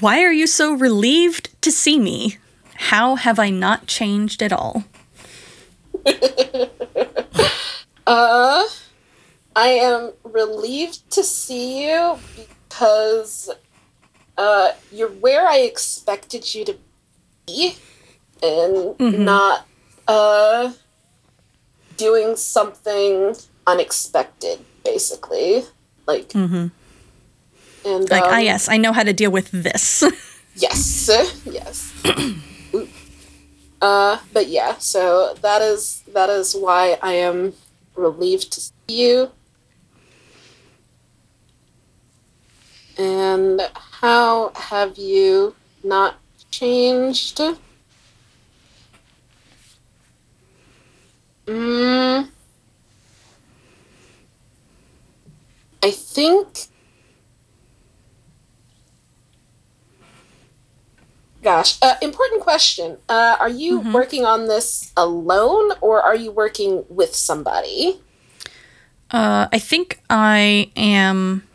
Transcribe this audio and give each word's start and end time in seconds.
Why 0.00 0.22
are 0.22 0.32
you 0.32 0.46
so 0.46 0.74
relieved 0.74 1.60
to 1.62 1.72
see 1.72 1.98
me? 1.98 2.36
How 2.74 3.16
have 3.16 3.38
I 3.38 3.50
not 3.50 3.86
changed 3.86 4.42
at 4.42 4.52
all? 4.52 4.84
uh, 8.06 8.64
I 9.56 9.68
am 9.68 10.12
relieved 10.22 11.10
to 11.12 11.24
see 11.24 11.88
you 11.88 12.18
because 12.68 13.50
uh, 14.36 14.72
you're 14.92 15.08
where 15.08 15.48
I 15.48 15.58
expected 15.58 16.54
you 16.54 16.64
to 16.66 16.76
be 17.46 17.76
and 18.40 18.96
mm-hmm. 18.98 19.24
not 19.24 19.66
uh, 20.06 20.72
doing 21.96 22.36
something 22.36 23.34
unexpected, 23.66 24.60
basically. 24.84 25.64
Like, 26.06 26.28
mm-hmm. 26.28 26.68
And 27.88 28.10
like, 28.10 28.22
ah, 28.22 28.26
um, 28.26 28.32
ah, 28.34 28.38
yes, 28.38 28.68
I 28.68 28.76
know 28.76 28.92
how 28.92 29.02
to 29.02 29.12
deal 29.12 29.30
with 29.30 29.50
this. 29.50 30.04
yes, 30.54 31.08
yes. 31.46 31.92
uh, 33.80 34.18
but 34.32 34.48
yeah, 34.48 34.76
so 34.78 35.34
that 35.40 35.62
is 35.62 36.02
that 36.12 36.28
is 36.28 36.54
why 36.54 36.98
I 37.02 37.14
am 37.14 37.54
relieved 37.96 38.52
to 38.52 38.60
see 38.60 38.72
you. 38.88 39.30
And 42.98 43.62
how 43.74 44.50
have 44.54 44.98
you 44.98 45.54
not 45.82 46.16
changed? 46.50 47.40
Mm, 51.46 52.28
I 55.82 55.90
think. 55.90 56.68
Gosh, 61.48 61.78
uh, 61.80 61.94
important 62.02 62.42
question. 62.42 62.98
Uh, 63.08 63.38
are 63.40 63.48
you 63.48 63.80
mm-hmm. 63.80 63.94
working 63.94 64.26
on 64.26 64.48
this 64.48 64.92
alone 64.98 65.72
or 65.80 66.02
are 66.02 66.14
you 66.14 66.30
working 66.30 66.84
with 66.90 67.14
somebody? 67.14 68.02
Uh, 69.10 69.48
I 69.50 69.58
think 69.58 70.02
I 70.10 70.70
am 70.76 71.48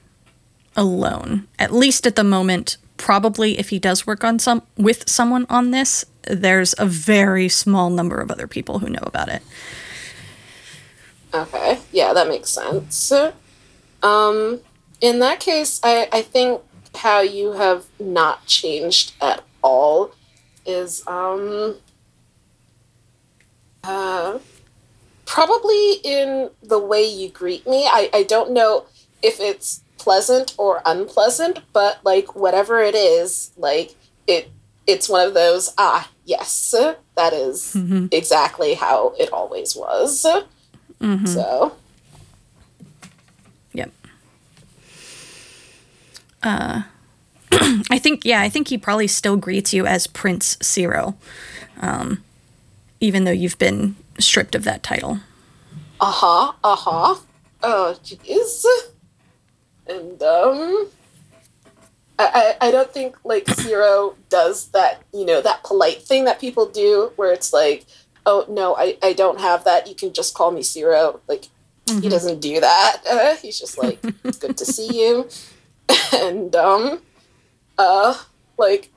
alone, 0.75 1.47
at 1.59 1.71
least 1.71 2.07
at 2.07 2.15
the 2.15 2.23
moment. 2.23 2.77
Probably, 2.97 3.59
if 3.59 3.69
he 3.69 3.77
does 3.77 4.07
work 4.07 4.23
on 4.23 4.39
some 4.39 4.63
with 4.77 5.07
someone 5.07 5.45
on 5.47 5.69
this, 5.69 6.03
there's 6.23 6.73
a 6.79 6.87
very 6.87 7.47
small 7.47 7.91
number 7.91 8.19
of 8.19 8.31
other 8.31 8.47
people 8.47 8.79
who 8.79 8.89
know 8.89 9.03
about 9.03 9.29
it. 9.29 9.43
Okay, 11.35 11.77
yeah, 11.91 12.13
that 12.13 12.27
makes 12.27 12.49
sense. 12.49 13.11
Um, 14.01 14.59
in 15.01 15.19
that 15.19 15.39
case, 15.39 15.79
I, 15.83 16.09
I 16.11 16.23
think 16.23 16.63
how 16.95 17.21
you 17.21 17.51
have 17.51 17.85
not 17.99 18.47
changed 18.47 19.13
at 19.21 19.43
all 19.63 20.13
is 20.65 21.05
um, 21.07 21.75
uh, 23.83 24.39
probably 25.25 25.93
in 26.03 26.49
the 26.61 26.79
way 26.79 27.05
you 27.05 27.29
greet 27.29 27.67
me. 27.67 27.87
I, 27.87 28.09
I 28.13 28.23
don't 28.23 28.51
know 28.51 28.85
if 29.21 29.39
it's 29.39 29.81
pleasant 29.97 30.53
or 30.57 30.81
unpleasant, 30.85 31.59
but 31.73 31.99
like 32.03 32.35
whatever 32.35 32.81
it 32.81 32.95
is, 32.95 33.51
like 33.57 33.95
it 34.27 34.51
it's 34.85 35.07
one 35.07 35.25
of 35.25 35.33
those 35.33 35.73
ah 35.77 36.09
yes 36.25 36.75
that 37.15 37.31
is 37.31 37.73
mm-hmm. 37.73 38.07
exactly 38.11 38.73
how 38.73 39.13
it 39.17 39.31
always 39.31 39.77
was 39.77 40.25
Mm-hmm. 41.03 41.25
So. 41.25 41.75
Yep. 43.73 43.91
Uh, 46.41 46.83
I 47.93 47.99
think 47.99 48.25
yeah, 48.25 48.41
I 48.41 48.49
think 48.49 48.69
he 48.69 48.77
probably 48.79 49.05
still 49.05 49.37
greets 49.37 49.71
you 49.71 49.85
as 49.85 50.07
Prince 50.07 50.57
Ciro, 50.63 51.15
um, 51.79 52.23
even 52.99 53.23
though 53.23 53.31
you've 53.31 53.59
been 53.59 53.95
stripped 54.17 54.55
of 54.55 54.63
that 54.63 54.81
title. 54.81 55.19
Uh 56.01 56.11
huh. 56.11 56.53
Uh 56.63 56.75
huh. 56.75 57.15
Oh, 57.61 57.95
jeez. 58.03 58.65
And 59.85 60.23
um, 60.23 60.87
I, 62.17 62.55
I 62.59 62.67
I 62.67 62.71
don't 62.71 62.91
think 62.91 63.15
like 63.23 63.47
Ciro 63.47 64.15
does 64.29 64.69
that. 64.69 65.03
You 65.13 65.27
know 65.27 65.41
that 65.41 65.63
polite 65.63 66.01
thing 66.01 66.25
that 66.25 66.41
people 66.41 66.65
do, 66.65 67.11
where 67.15 67.31
it's 67.31 67.53
like 67.53 67.85
oh 68.25 68.45
no 68.47 68.73
i, 68.77 68.97
I 69.03 69.11
don't 69.11 69.41
have 69.41 69.65
that 69.65 69.85
you 69.85 69.95
can 69.95 70.13
just 70.13 70.33
call 70.33 70.51
me 70.51 70.63
Ciro. 70.63 71.19
like 71.27 71.49
mm-hmm. 71.87 71.99
he 71.99 72.07
doesn't 72.07 72.39
do 72.39 72.61
that 72.61 73.01
uh, 73.09 73.35
he's 73.35 73.59
just 73.59 73.77
like 73.77 73.99
it's 74.23 74.37
good 74.37 74.55
to 74.55 74.65
see 74.65 75.01
you 75.01 75.27
and 76.13 76.55
um 76.55 77.01
uh 77.77 78.13
like 78.57 78.91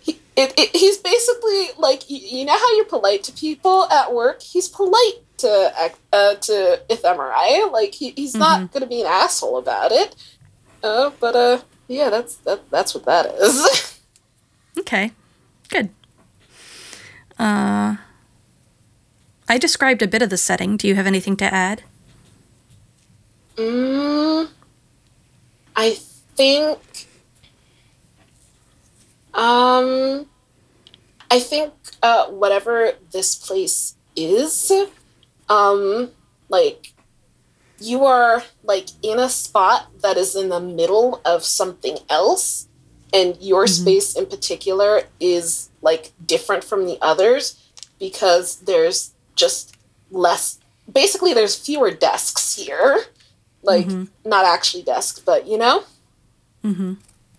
he, 0.00 0.20
it, 0.36 0.54
it, 0.56 0.74
he's 0.74 0.98
basically 0.98 1.68
like 1.78 2.08
you, 2.08 2.44
know 2.44 2.56
how 2.56 2.76
you're 2.76 2.84
polite 2.84 3.22
to 3.24 3.32
people 3.32 3.90
at 3.90 4.12
work 4.12 4.42
he's 4.42 4.68
polite 4.68 5.14
to 5.38 5.92
uh, 6.12 6.34
to 6.34 6.80
ephemerai 6.88 7.70
like 7.70 7.94
he, 7.94 8.10
he's 8.10 8.32
mm-hmm. 8.32 8.40
not 8.40 8.72
gonna 8.72 8.86
be 8.86 9.00
an 9.00 9.06
asshole 9.06 9.58
about 9.58 9.92
it 9.92 10.14
uh 10.82 11.10
but 11.20 11.36
uh 11.36 11.58
yeah 11.88 12.10
that's 12.10 12.36
that 12.36 12.68
that's 12.70 12.94
what 12.94 13.04
that 13.04 13.26
is 13.34 14.00
okay 14.78 15.12
good 15.68 15.90
uh 17.38 17.96
I 19.48 19.58
described 19.58 20.02
a 20.02 20.08
bit 20.08 20.22
of 20.22 20.30
the 20.30 20.36
setting. 20.36 20.76
Do 20.76 20.88
you 20.88 20.96
have 20.96 21.06
anything 21.06 21.36
to 21.36 21.44
add? 21.44 21.84
Mm, 23.56 24.48
I 25.76 25.90
think. 26.34 27.06
Um, 29.36 30.26
I 31.30 31.40
think 31.40 31.72
uh, 32.02 32.26
whatever 32.26 32.92
this 33.12 33.34
place 33.34 33.94
is, 34.16 34.72
um, 35.48 36.10
like 36.48 36.94
you 37.78 38.04
are 38.04 38.42
like 38.64 38.88
in 39.02 39.18
a 39.18 39.28
spot 39.28 39.90
that 40.00 40.16
is 40.16 40.34
in 40.34 40.48
the 40.48 40.60
middle 40.60 41.20
of 41.24 41.44
something 41.44 41.98
else, 42.08 42.68
and 43.12 43.36
your 43.40 43.64
mm-hmm. 43.64 43.82
space 43.82 44.16
in 44.16 44.26
particular 44.26 45.02
is 45.20 45.70
like 45.82 46.12
different 46.24 46.64
from 46.64 46.86
the 46.86 46.98
others 47.02 47.62
because 47.98 48.56
there's 48.60 49.12
just 49.34 49.76
less 50.10 50.58
basically 50.90 51.34
there's 51.34 51.56
fewer 51.56 51.90
desks 51.90 52.54
here 52.54 53.04
like 53.62 53.86
mm-hmm. 53.86 54.04
not 54.28 54.44
actually 54.44 54.82
desks 54.82 55.18
but 55.18 55.46
you 55.46 55.58
know 55.58 55.84
mm-hmm. 56.64 56.94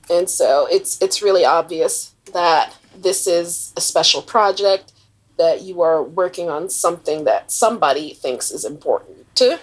And 0.10 0.30
so 0.30 0.68
it's 0.70 1.02
it's 1.02 1.22
really 1.22 1.46
obvious 1.46 2.14
that 2.34 2.76
this 2.96 3.28
is 3.28 3.74
a 3.78 3.82
special 3.82 4.22
project 4.22 4.94
that 5.38 5.62
you 5.62 5.82
are 5.82 6.02
working 6.02 6.50
on 6.50 6.70
something 6.70 7.24
that 7.26 7.52
somebody 7.52 8.14
thinks 8.14 8.52
is 8.52 8.66
important 8.66 9.34
to 9.36 9.60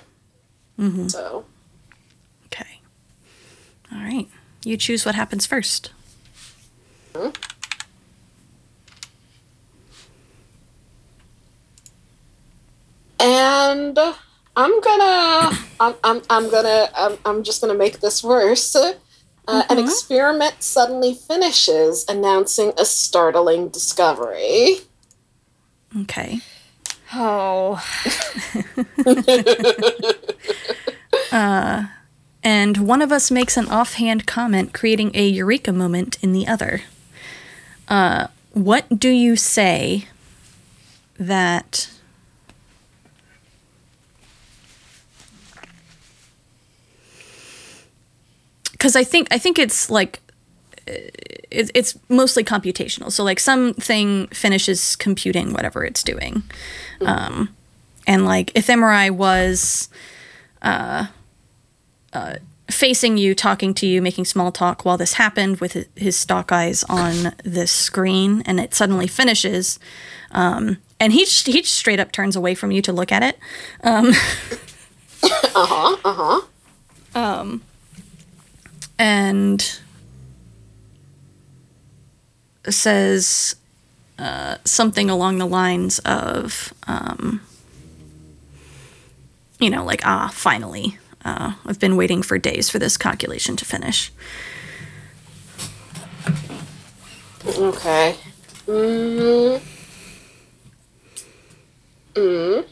mm-hmm. 0.79 1.09
so 1.09 1.45
okay 2.47 2.81
all 3.93 3.99
right 3.99 4.29
you 4.65 4.77
choose 4.77 5.05
what 5.05 5.15
happens 5.15 5.47
1st 5.47 5.91
mm-hmm. 7.15 7.31
and 13.21 13.99
I'm 14.57 14.81
gonna, 14.81 15.59
I'm, 15.81 15.95
I'm, 16.05 16.23
I'm 16.31 16.51
gonna, 16.51 16.89
I'm, 16.95 17.19
I'm 17.25 17.43
just 17.43 17.61
gonna 17.61 17.75
make 17.75 18.01
this 18.01 18.23
worse. 18.23 18.77
Uh, 19.47 19.63
mm-hmm. 19.63 19.73
An 19.73 19.79
experiment 19.79 20.63
suddenly 20.63 21.15
finishes, 21.15 22.05
announcing 22.09 22.73
a 22.79 22.85
startling 22.85 23.69
discovery. 23.69 24.79
Okay. 26.03 26.41
Oh. 27.15 27.85
uh, 31.33 31.87
and 32.43 32.77
one 32.79 33.03
of 33.03 33.13
us 33.13 33.31
makes 33.31 33.57
an 33.57 33.69
offhand 33.69 34.27
comment, 34.27 34.73
creating 34.73 35.13
a 35.15 35.27
eureka 35.27 35.73
moment 35.73 36.19
in 36.23 36.33
the 36.33 36.49
other. 36.49 36.83
Uh, 37.87 38.29
what 38.53 38.99
do 38.99 39.09
you 39.09 39.37
say 39.37 40.09
that 41.19 41.91
because 48.85 48.97
I 48.97 49.03
think 49.03 49.29
I 49.31 49.39
think 49.39 49.59
it's 49.59 49.89
like 49.89 50.21
it, 50.87 51.71
it's 51.75 51.99
mostly 52.11 52.45
computational. 52.45 53.11
So 53.11 53.25
like 53.25 53.41
something 53.41 54.27
finishes 54.27 54.95
computing 54.95 55.55
whatever 55.55 55.87
it's 55.87 56.03
doing, 56.03 56.43
mm-hmm. 57.01 57.07
um, 57.07 57.57
and 58.07 58.27
like 58.27 58.53
ephemerai 58.53 59.11
was. 59.11 59.89
Uh, 60.61 61.07
uh, 62.13 62.37
facing 62.71 63.19
you, 63.19 63.35
talking 63.35 63.75
to 63.75 63.87
you, 63.87 64.01
making 64.01 64.25
small 64.25 64.51
talk 64.51 64.85
while 64.85 64.97
this 64.97 65.15
happened 65.15 65.61
with 65.61 65.87
his 65.95 66.17
stalk 66.17 66.51
eyes 66.51 66.83
on 66.85 67.35
this 67.45 67.71
screen, 67.71 68.43
and 68.47 68.59
it 68.59 68.73
suddenly 68.73 69.07
finishes. 69.07 69.79
Um, 70.31 70.79
and 70.99 71.13
he 71.13 71.25
he 71.25 71.63
straight 71.63 72.01
up 72.01 72.13
turns 72.13 72.37
away 72.37 72.55
from 72.55 72.71
you 72.71 72.81
to 72.83 72.93
look 72.93 73.13
at 73.13 73.23
it. 73.23 73.39
Um, 73.83 74.09
uh 75.23 75.67
huh. 75.67 75.97
Uh 76.05 76.15
huh. 76.15 76.41
Um, 77.15 77.63
and 78.99 79.81
says 82.69 83.57
uh, 84.19 84.57
something 84.65 85.11
along 85.11 85.39
the 85.39 85.47
lines 85.47 85.99
of, 86.01 86.73
um, 86.87 87.41
you 89.59 89.71
know, 89.71 89.85
like, 89.85 90.01
ah, 90.05 90.31
finally. 90.33 90.99
Uh, 91.25 91.55
I've 91.65 91.81
been 91.81 91.97
waiting 91.97 92.23
for 92.23 92.37
days 92.39 92.69
for 92.69 92.79
this 92.79 92.97
calculation 92.97 93.57
to 93.57 93.65
finish. 93.65 94.13
Okay. 97.47 98.17
Mm. 98.67 99.61
Mm. 102.15 102.67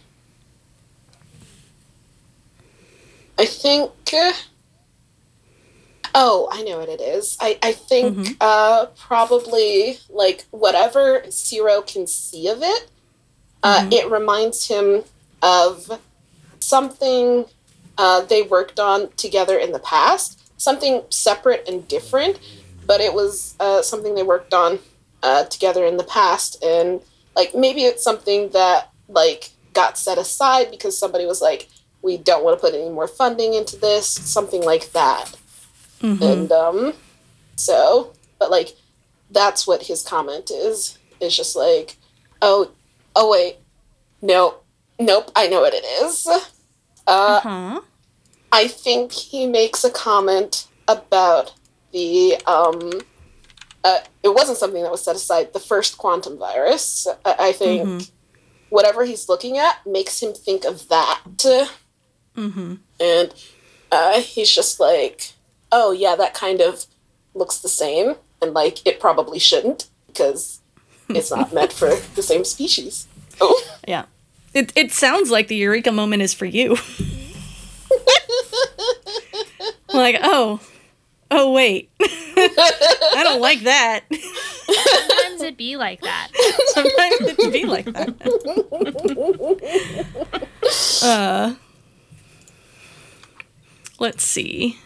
I 3.39 3.47
think. 3.47 3.91
Uh, 4.13 4.33
oh, 6.15 6.49
I 6.53 6.63
know 6.63 6.79
what 6.79 6.89
it 6.89 7.01
is. 7.01 7.37
I, 7.41 7.59
I 7.63 7.73
think 7.73 8.17
Mhm. 8.19 8.37
uh, 8.41 8.87
probably 8.99 9.99
like 10.11 10.45
whatever 10.51 11.25
Zero 11.31 11.83
can 11.83 12.07
see 12.07 12.49
of 12.49 12.63
it, 12.63 12.89
uh, 13.63 13.87
it 13.93 14.11
reminds 14.11 14.67
him 14.67 15.05
of 15.43 16.01
something 16.61 17.47
uh, 17.99 18.23
they 18.23 18.43
worked 18.43 18.81
on 18.81 19.11
together 19.17 19.59
in 19.59 19.73
the 19.73 19.79
past, 19.79 20.39
something 20.57 21.03
separate 21.11 21.69
and 21.69 21.87
different, 21.89 22.39
but 22.87 23.01
it 23.01 23.13
was 23.15 23.55
uh, 23.61 23.83
something 23.83 24.15
they 24.15 24.23
worked 24.23 24.55
on 24.55 24.79
uh, 25.23 25.45
together 25.45 25.85
in 25.85 25.97
the 25.97 26.05
past, 26.05 26.63
and 26.65 27.01
like 27.37 27.55
maybe 27.55 27.85
it's 27.85 28.03
something 28.03 28.51
that 28.51 28.91
like 29.09 29.51
got 29.75 29.97
set 29.99 30.19
aside 30.19 30.71
because 30.71 30.99
somebody 30.99 31.27
was 31.27 31.41
like, 31.41 31.69
we 32.03 32.17
don't 32.17 32.43
want 32.45 32.57
to 32.59 32.61
put 32.61 32.75
any 32.75 32.89
more 32.91 33.07
funding 33.09 33.55
into 33.55 33.77
this, 33.77 34.07
something 34.07 34.63
like 34.63 34.91
that, 34.93 35.37
Mhm. 36.03 36.21
and 36.23 36.53
um, 36.53 36.93
so, 37.57 38.13
but 38.39 38.51
like 38.51 38.77
that's 39.31 39.67
what 39.67 39.83
his 39.85 40.03
comment 40.03 40.51
is. 40.51 40.99
Is 41.21 41.37
just 41.37 41.55
like, 41.57 41.97
oh, 42.43 42.71
oh 43.15 43.31
wait, 43.31 43.57
no, 44.21 44.57
nope, 44.99 45.31
I 45.37 45.47
know 45.49 45.61
what 45.61 45.73
it 45.75 45.85
is. 46.03 46.27
Uh, 47.07 47.41
huh. 47.41 47.81
I 48.53 48.69
think 48.69 49.13
he 49.13 49.47
makes 49.47 49.85
a 49.85 49.91
comment 49.91 50.67
about 50.89 51.55
the 51.93 52.37
um 52.47 53.01
uh, 53.85 53.99
it 54.23 54.33
wasn't 54.35 54.57
something 54.59 54.83
that 54.83 54.91
was 54.93 55.03
set 55.05 55.17
aside 55.17 55.53
the 55.53 55.59
first 55.61 55.99
quantum 55.99 56.39
virus 56.39 57.07
i, 57.25 57.35
I 57.49 57.53
think 57.53 57.83
Mhm. 57.83 58.11
whatever 58.71 59.05
he's 59.05 59.29
looking 59.29 59.59
at 59.59 59.85
makes 59.87 60.23
him 60.23 60.33
think 60.33 60.65
of 60.65 60.89
that 60.89 61.21
Mm-hmm. 62.37 62.75
and 63.01 63.35
uh, 63.91 64.21
he's 64.21 64.51
just 64.51 64.81
like 64.81 65.33
oh 65.73 65.91
yeah 65.91 66.15
that 66.15 66.35
kind 66.35 66.61
of 66.61 66.87
looks 67.35 67.59
the 67.59 67.69
same 67.69 68.15
and 68.41 68.55
like 68.55 68.87
it 68.87 69.01
probably 69.01 69.39
shouldn't 69.41 69.89
because 70.07 70.61
it's 71.09 71.31
not 71.31 71.53
meant 71.55 71.73
for 71.73 71.97
the 72.15 72.23
same 72.23 72.45
species 72.45 73.09
oh 73.41 73.61
Yeah. 73.89 74.05
It, 74.55 74.71
it 74.77 74.93
sounds 74.93 75.31
like 75.31 75.49
the 75.49 75.57
eureka 75.57 75.91
moment 75.91 76.21
is 76.21 76.35
for 76.35 76.45
you. 76.45 76.73
like, 79.95 80.19
oh, 80.23 80.61
oh, 81.31 81.53
wait. 81.53 81.91
I 82.03 83.21
don't 83.25 83.41
like 83.41 83.61
that. 83.61 84.05
Sometimes 84.13 85.41
it 85.43 85.57
be 85.57 85.77
like 85.77 86.03
that. 86.03 86.29
Sometimes 86.67 87.21
it 87.21 87.39
can 87.39 87.51
be 87.51 87.65
like 87.65 87.87
that. 87.87 88.15
Uh, 91.03 91.55
let's 93.99 94.23
see. 94.23 94.79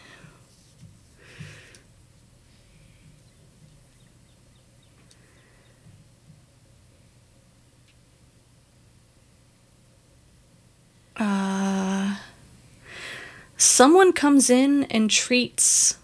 Uh, 11.17 12.15
someone 13.57 14.13
comes 14.13 14.49
in 14.49 14.83
and 14.85 15.09
treats. 15.09 15.97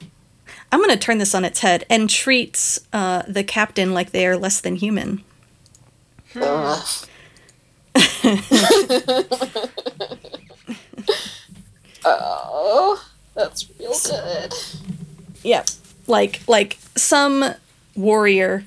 I'm 0.71 0.79
going 0.79 0.89
to 0.89 0.97
turn 0.97 1.19
this 1.19 1.35
on 1.35 1.45
its 1.45 1.59
head 1.59 1.85
and 1.89 2.09
treats 2.09 2.79
uh, 2.91 3.23
the 3.27 3.43
captain 3.43 3.93
like 3.93 4.11
they 4.11 4.25
are 4.25 4.35
less 4.37 4.59
than 4.59 4.75
human. 4.75 5.23
Oh 12.05 13.03
that's 13.35 13.69
real 13.79 13.93
good 14.03 14.53
Yeah, 15.43 15.63
like 16.07 16.41
like 16.47 16.77
some 16.95 17.55
warrior 17.95 18.63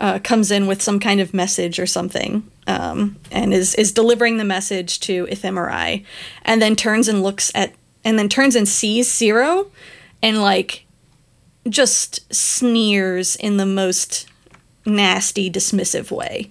uh, 0.00 0.18
comes 0.22 0.50
in 0.50 0.66
with 0.66 0.80
some 0.82 1.00
kind 1.00 1.20
of 1.20 1.34
message 1.34 1.78
or 1.78 1.86
something, 1.86 2.48
um, 2.68 3.16
and 3.32 3.52
is 3.52 3.74
is 3.74 3.90
delivering 3.92 4.36
the 4.36 4.44
message 4.44 5.00
to 5.00 5.26
Ephemerai, 5.26 6.04
and 6.42 6.62
then 6.62 6.76
turns 6.76 7.08
and 7.08 7.22
looks 7.22 7.50
at 7.54 7.74
and 8.04 8.18
then 8.18 8.28
turns 8.28 8.54
and 8.54 8.68
sees 8.68 9.12
Zero, 9.12 9.70
and 10.22 10.40
like 10.40 10.84
just 11.68 12.32
sneers 12.32 13.34
in 13.36 13.56
the 13.56 13.66
most 13.66 14.28
nasty, 14.86 15.50
dismissive 15.50 16.10
way. 16.10 16.50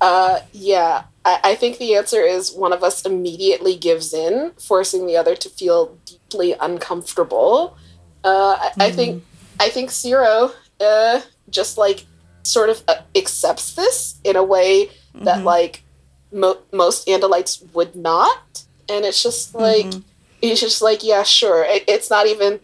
Uh, 0.00 0.40
yeah, 0.52 1.04
I, 1.24 1.40
I 1.44 1.54
think 1.54 1.78
the 1.78 1.94
answer 1.94 2.22
is 2.22 2.52
one 2.52 2.72
of 2.72 2.84
us 2.84 3.04
immediately 3.04 3.76
gives 3.76 4.12
in, 4.12 4.52
forcing 4.58 5.06
the 5.06 5.16
other 5.16 5.34
to 5.34 5.48
feel 5.48 5.98
deeply 6.04 6.54
uncomfortable. 6.60 7.76
Uh, 8.22 8.56
I, 8.58 8.72
I 8.86 8.90
think 8.92 9.24
I 9.58 9.68
think 9.68 9.90
Zero 9.90 10.52
uh, 10.80 11.20
just 11.50 11.78
like 11.78 12.04
sort 12.44 12.70
of 12.70 12.82
uh, 12.86 12.94
accepts 13.16 13.74
this 13.74 14.16
in 14.22 14.36
a 14.36 14.42
way 14.44 14.90
that 15.14 15.38
Mhm. 15.40 15.44
like 15.44 15.82
mo- 16.32 16.58
most 16.72 17.06
Andalites 17.08 17.62
would 17.74 17.96
not, 17.96 18.62
and 18.88 19.04
it's 19.04 19.22
just 19.22 19.54
like 19.54 19.86
Mhm. 19.86 20.02
he's 20.40 20.60
just 20.60 20.80
like 20.82 21.02
yeah, 21.02 21.22
sure. 21.24 21.64
It, 21.64 21.84
it's 21.88 22.08
not 22.10 22.26
even 22.28 22.60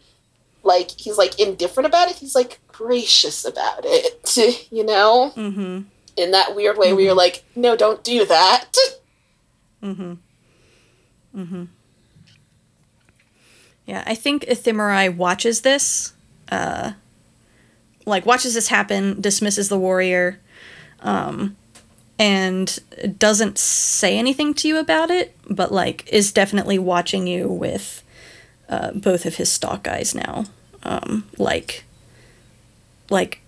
like 0.63 0.91
he's 0.93 1.17
like 1.19 1.41
indifferent 1.41 1.87
about 1.87 2.09
it. 2.11 2.17
He's 2.17 2.35
like 2.35 2.61
gracious 2.69 3.45
about 3.45 3.83
it, 3.85 4.37
you 4.71 4.85
know 4.85 5.33
Mm-hmm. 5.37 5.81
in 6.17 6.31
that 6.33 6.55
weird 6.55 6.77
way 6.79 6.93
where 6.93 7.03
you're 7.05 7.15
like, 7.15 7.43
no, 7.57 7.75
don't 7.77 8.05
do 8.05 8.25
that. 8.27 8.77
Mm-hmm. 9.83 10.13
Mm-hmm. 11.35 11.65
Yeah, 13.87 14.05
I 14.07 14.15
think 14.15 14.45
Ephemerai 14.45 15.17
watches 15.17 15.63
this, 15.63 16.13
uh, 16.53 16.93
like 18.11 18.27
watches 18.27 18.55
this 18.55 18.69
happen, 18.69 19.21
dismisses 19.21 19.69
the 19.69 19.79
warrior, 19.79 20.39
um, 21.01 21.57
and 22.19 22.79
doesn't 23.19 23.59
say 23.59 24.19
anything 24.19 24.53
to 24.55 24.69
you 24.69 24.79
about 24.79 25.11
it, 25.11 25.37
but 25.49 25.73
like 25.73 26.09
is 26.13 26.33
definitely 26.33 26.79
watching 26.79 27.27
you 27.27 27.49
with 27.49 28.03
uh, 28.69 28.93
both 28.93 29.25
of 29.25 29.37
his 29.37 29.51
stalk 29.51 29.89
eyes 29.89 30.15
now, 30.15 30.45
um, 30.83 31.29
like, 31.39 31.85
like 33.09 33.41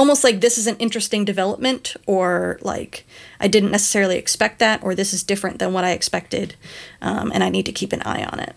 almost 0.00 0.24
like 0.24 0.40
this 0.40 0.56
is 0.56 0.66
an 0.66 0.76
interesting 0.78 1.26
development 1.26 1.94
or 2.06 2.58
like 2.62 3.04
i 3.38 3.46
didn't 3.46 3.70
necessarily 3.70 4.16
expect 4.16 4.58
that 4.58 4.82
or 4.82 4.94
this 4.94 5.12
is 5.12 5.22
different 5.22 5.58
than 5.58 5.74
what 5.74 5.84
i 5.84 5.90
expected 5.90 6.54
um, 7.02 7.30
and 7.34 7.44
i 7.44 7.50
need 7.50 7.66
to 7.66 7.72
keep 7.72 7.92
an 7.92 8.00
eye 8.02 8.24
on 8.24 8.40
it 8.40 8.56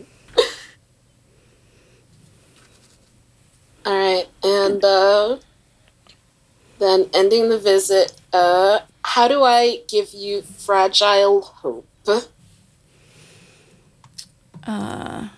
All 3.86 3.96
right, 3.96 4.26
and 4.42 4.84
uh, 4.84 5.38
then 6.78 7.08
ending 7.14 7.48
the 7.48 7.58
visit. 7.58 8.20
Uh, 8.32 8.80
how 9.02 9.26
do 9.28 9.42
I 9.42 9.80
give 9.88 10.12
you 10.12 10.42
fragile 10.42 11.40
hope? 11.42 11.86
uh, 14.66 15.28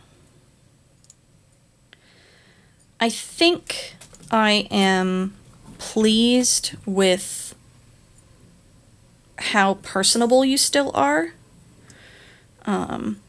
i 3.01 3.09
think 3.09 3.95
i 4.31 4.67
am 4.71 5.35
pleased 5.79 6.75
with 6.87 7.55
how 9.39 9.75
personable 9.75 10.45
you 10.45 10.57
still 10.57 10.91
are 10.95 11.33
um, 12.65 13.21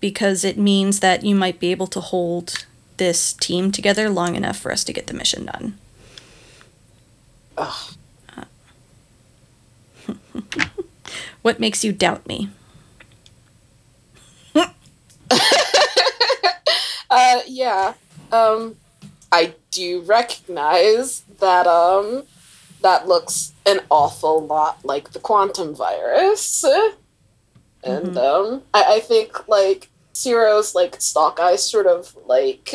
because 0.00 0.44
it 0.44 0.56
means 0.56 1.00
that 1.00 1.24
you 1.24 1.34
might 1.34 1.60
be 1.60 1.70
able 1.70 1.86
to 1.86 2.00
hold 2.00 2.66
this 3.00 3.32
team 3.32 3.72
together 3.72 4.08
long 4.08 4.36
enough 4.36 4.56
for 4.56 4.70
us 4.70 4.84
to 4.84 4.92
get 4.92 5.08
the 5.08 5.14
mission 5.14 5.46
done 5.46 5.76
Ugh. 7.58 7.94
What 11.42 11.58
makes 11.58 11.82
you 11.84 11.92
doubt 11.92 12.26
me? 12.26 12.50
Uh, 17.12 17.40
yeah. 17.48 17.94
Um, 18.30 18.76
I 19.32 19.54
do 19.72 20.00
recognize 20.02 21.22
that. 21.40 21.66
Um, 21.66 22.22
that 22.82 23.08
looks 23.08 23.52
an 23.66 23.80
awful 23.90 24.46
lot 24.46 24.84
like 24.84 25.12
the 25.12 25.18
quantum 25.18 25.74
virus, 25.74 26.64
and 27.84 28.16
um, 28.16 28.62
I, 28.72 28.96
I 28.96 29.00
think 29.00 29.48
like 29.48 29.88
Ciro's 30.20 30.74
like 30.74 31.00
stalk 31.00 31.40
eyes 31.40 31.62
sort 31.68 31.86
of 31.86 32.14
like 32.26 32.70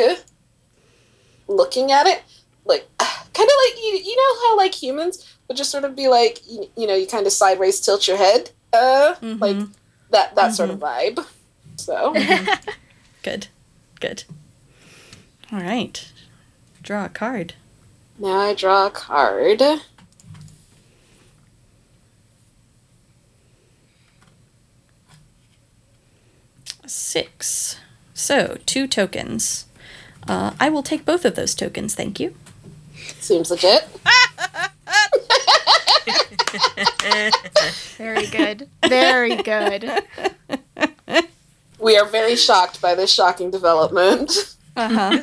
looking 1.47 1.91
at 1.91 2.07
it, 2.07 2.23
like 2.65 2.87
kind 2.99 3.49
of 3.49 3.57
like 3.65 3.77
you, 3.83 3.99
you 4.03 4.15
know 4.15 4.39
how 4.47 4.57
like 4.57 4.73
humans 4.73 5.37
would 5.47 5.57
just 5.57 5.69
sort 5.71 5.83
of 5.83 5.95
be 5.95 6.07
like 6.07 6.39
you, 6.47 6.69
you 6.75 6.87
know 6.87 6.95
you 6.95 7.05
kind 7.07 7.25
of 7.27 7.33
sideways 7.33 7.79
tilt 7.79 8.07
your 8.07 8.17
head, 8.17 8.49
uh, 8.73 9.15
Mhm. 9.21 9.39
like 9.39 9.57
that 10.09 10.35
that 10.35 10.53
sort 10.55 10.69
of 10.69 10.79
vibe. 10.79 11.23
So 11.77 12.13
Good. 13.21 13.47
Good. 13.99 14.23
All 15.51 15.59
right. 15.59 16.11
Draw 16.81 17.05
a 17.05 17.09
card. 17.09 17.53
now 18.19 18.39
I 18.39 18.53
draw 18.53 18.87
a 18.87 18.91
card. 18.91 19.61
Six. 26.87 27.77
So, 28.13 28.57
two 28.65 28.87
tokens. 28.87 29.65
Uh, 30.27 30.53
I 30.59 30.69
will 30.69 30.83
take 30.83 31.05
both 31.05 31.25
of 31.25 31.35
those 31.35 31.53
tokens, 31.53 31.93
thank 31.95 32.19
you. 32.19 32.35
Seems 33.19 33.51
legit. 33.51 33.87
Very 37.97 38.27
good. 38.27 38.69
Very 38.87 39.35
good. 39.37 40.03
We 41.79 41.97
are 41.97 42.05
very 42.05 42.35
shocked 42.35 42.81
by 42.81 42.95
this 42.95 43.13
shocking 43.13 43.51
development. 43.51 44.55
Uh 44.75 44.89
huh. 44.89 45.21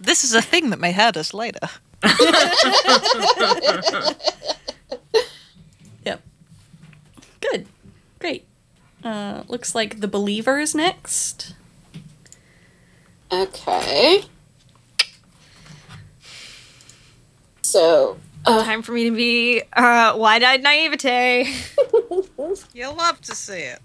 This 0.00 0.24
is 0.24 0.34
a 0.34 0.42
thing 0.42 0.70
that 0.70 0.78
may 0.78 0.92
hurt 0.92 1.16
us 1.16 1.32
later. 1.32 1.68
yep. 6.04 6.20
Good. 7.40 7.66
Great. 8.18 8.44
Uh, 9.04 9.41
looks 9.52 9.74
like 9.74 10.00
the 10.00 10.08
believer 10.08 10.58
is 10.58 10.74
next. 10.74 11.54
Okay. 13.30 14.24
So, 17.60 18.18
uh, 18.44 18.64
Time 18.64 18.82
for 18.82 18.92
me 18.92 19.04
to 19.04 19.10
be 19.14 19.62
uh, 19.74 20.14
wide-eyed 20.16 20.62
naivete. 20.62 21.54
You'll 22.74 22.94
love 22.94 23.20
to 23.22 23.34
see 23.34 23.60
it. 23.60 23.78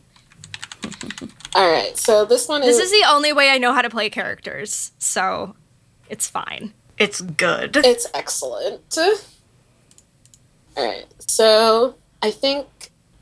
all 1.53 1.69
right. 1.71 1.95
So 1.97 2.25
this 2.25 2.47
one 2.47 2.63
is. 2.63 2.77
This 2.77 2.87
is 2.87 2.91
is 2.91 3.01
the 3.01 3.07
only 3.09 3.33
way 3.33 3.49
I 3.49 3.57
know 3.57 3.73
how 3.73 3.81
to 3.81 3.89
play 3.89 4.09
characters, 4.09 4.91
so 4.97 5.55
it's 6.09 6.27
fine. 6.27 6.73
It's 6.97 7.21
good. 7.21 7.77
It's 7.77 8.07
excellent. 8.13 8.97
All 8.97 9.15
right. 10.77 11.05
So 11.19 11.95
I 12.21 12.31
think. 12.31 12.67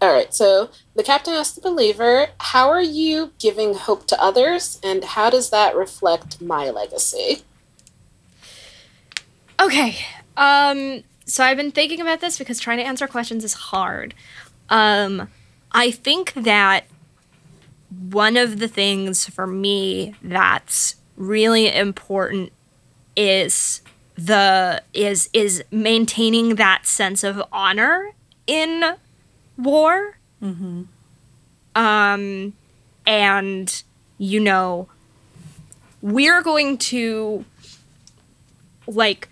All 0.01 0.11
right. 0.11 0.33
So 0.33 0.69
the 0.95 1.03
captain 1.03 1.33
asked 1.33 1.55
the 1.55 1.61
believer, 1.61 2.29
"How 2.39 2.69
are 2.69 2.81
you 2.81 3.31
giving 3.39 3.73
hope 3.75 4.07
to 4.07 4.21
others, 4.21 4.79
and 4.83 5.03
how 5.03 5.29
does 5.29 5.49
that 5.49 5.75
reflect 5.75 6.41
my 6.41 6.69
legacy?" 6.69 7.43
Okay. 9.59 9.97
Um 10.37 11.03
so 11.25 11.43
I've 11.43 11.57
been 11.57 11.71
thinking 11.71 12.01
about 12.01 12.21
this 12.21 12.37
because 12.37 12.59
trying 12.59 12.77
to 12.77 12.83
answer 12.83 13.07
questions 13.07 13.43
is 13.43 13.53
hard. 13.53 14.13
Um 14.69 15.29
I 15.71 15.91
think 15.91 16.33
that 16.33 16.85
one 18.09 18.37
of 18.37 18.59
the 18.59 18.67
things 18.67 19.25
for 19.27 19.47
me 19.47 20.13
that's 20.21 20.95
really 21.15 21.73
important 21.73 22.51
is 23.15 23.81
the 24.15 24.83
is 24.93 25.29
is 25.33 25.63
maintaining 25.71 26.55
that 26.55 26.85
sense 26.85 27.23
of 27.23 27.41
honor 27.51 28.11
in 28.47 28.95
war. 29.57 30.17
Um 31.75 32.53
and 33.07 33.83
you 34.17 34.39
know 34.39 34.87
we're 36.01 36.41
going 36.41 36.77
to 36.77 37.43
like 38.87 39.27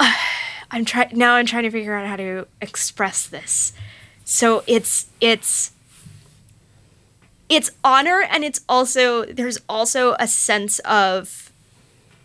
I'm 0.00 0.84
trying 0.84 1.16
now 1.16 1.34
I'm 1.34 1.46
trying 1.46 1.62
to 1.62 1.70
figure 1.70 1.94
out 1.94 2.06
how 2.06 2.16
to 2.16 2.46
express 2.60 3.26
this. 3.26 3.72
So 4.24 4.64
it's 4.66 5.06
it's 5.20 5.72
it's 7.48 7.70
honor 7.84 8.22
and 8.28 8.44
it's 8.44 8.60
also 8.68 9.24
there's 9.26 9.58
also 9.68 10.16
a 10.18 10.26
sense 10.26 10.80
of 10.80 11.52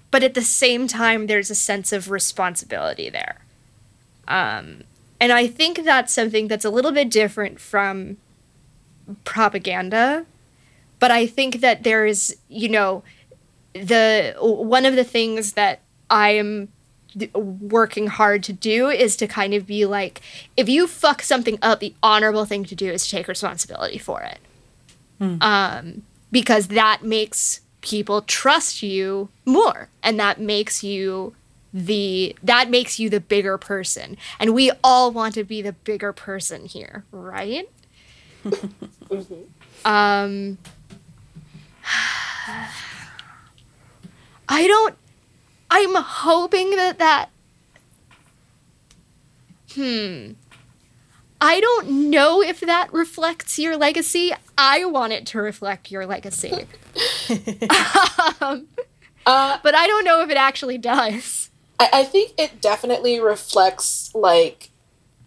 but 0.09 0.23
at 0.23 0.33
the 0.33 0.41
same 0.41 0.87
time 0.87 1.27
there's 1.27 1.49
a 1.51 1.55
sense 1.55 1.93
of 1.93 2.09
responsibility 2.09 3.09
there. 3.09 3.41
Um 4.27 4.83
and 5.21 5.31
I 5.31 5.47
think 5.47 5.85
that's 5.85 6.11
something 6.11 6.49
that's 6.49 6.65
a 6.65 6.69
little 6.69 6.91
bit 6.91 7.09
different 7.09 7.59
from 7.61 8.17
propaganda. 9.23 10.25
But 10.99 11.11
I 11.11 11.25
think 11.25 11.61
that 11.61 11.83
there 11.83 12.05
is, 12.05 12.37
you 12.49 12.69
know, 12.69 13.03
the 13.73 14.35
one 14.39 14.85
of 14.85 14.95
the 14.95 15.03
things 15.03 15.53
that 15.53 15.79
I 16.09 16.31
am 16.31 16.69
working 17.33 18.07
hard 18.07 18.43
to 18.43 18.53
do 18.53 18.89
is 18.89 19.15
to 19.17 19.27
kind 19.27 19.53
of 19.53 19.65
be 19.65 19.85
like, 19.85 20.21
if 20.55 20.69
you 20.69 20.87
fuck 20.87 21.21
something 21.21 21.57
up, 21.61 21.79
the 21.79 21.93
honorable 22.01 22.45
thing 22.45 22.63
to 22.65 22.75
do 22.75 22.91
is 22.91 23.05
to 23.05 23.11
take 23.11 23.27
responsibility 23.27 23.97
for 23.97 24.21
it, 24.21 24.39
um, 25.41 26.03
because 26.31 26.67
that 26.69 27.03
makes 27.03 27.61
people 27.81 28.21
trust 28.21 28.81
you 28.83 29.29
more, 29.45 29.89
and 30.03 30.19
that 30.19 30.39
makes 30.39 30.83
you 30.83 31.33
the 31.73 32.35
that 32.43 32.69
makes 32.69 32.99
you 32.99 33.09
the 33.09 33.19
bigger 33.19 33.57
person, 33.57 34.17
and 34.39 34.53
we 34.53 34.71
all 34.83 35.11
want 35.11 35.33
to 35.35 35.43
be 35.43 35.61
the 35.61 35.73
bigger 35.73 36.13
person 36.13 36.65
here, 36.65 37.05
right? 37.11 37.69
um. 39.85 40.57
I 44.49 44.67
don't. 44.67 44.95
I'm 45.69 45.95
hoping 45.95 46.71
that 46.75 46.99
that. 46.99 47.29
Hmm. 49.73 50.31
I 51.43 51.59
don't 51.59 52.09
know 52.11 52.41
if 52.41 52.59
that 52.59 52.93
reflects 52.93 53.57
your 53.57 53.75
legacy. 53.77 54.31
I 54.57 54.85
want 54.85 55.13
it 55.13 55.25
to 55.27 55.39
reflect 55.39 55.89
your 55.89 56.05
legacy. 56.05 56.51
um, 58.41 58.67
Uh, 59.25 59.59
but 59.63 59.75
I 59.75 59.87
don't 59.87 60.03
know 60.03 60.21
if 60.21 60.29
it 60.29 60.37
actually 60.37 60.77
does. 60.77 61.50
I, 61.81 61.89
I 62.01 62.03
think 62.03 62.33
it 62.37 62.61
definitely 62.61 63.19
reflects 63.19 64.13
like 64.13 64.69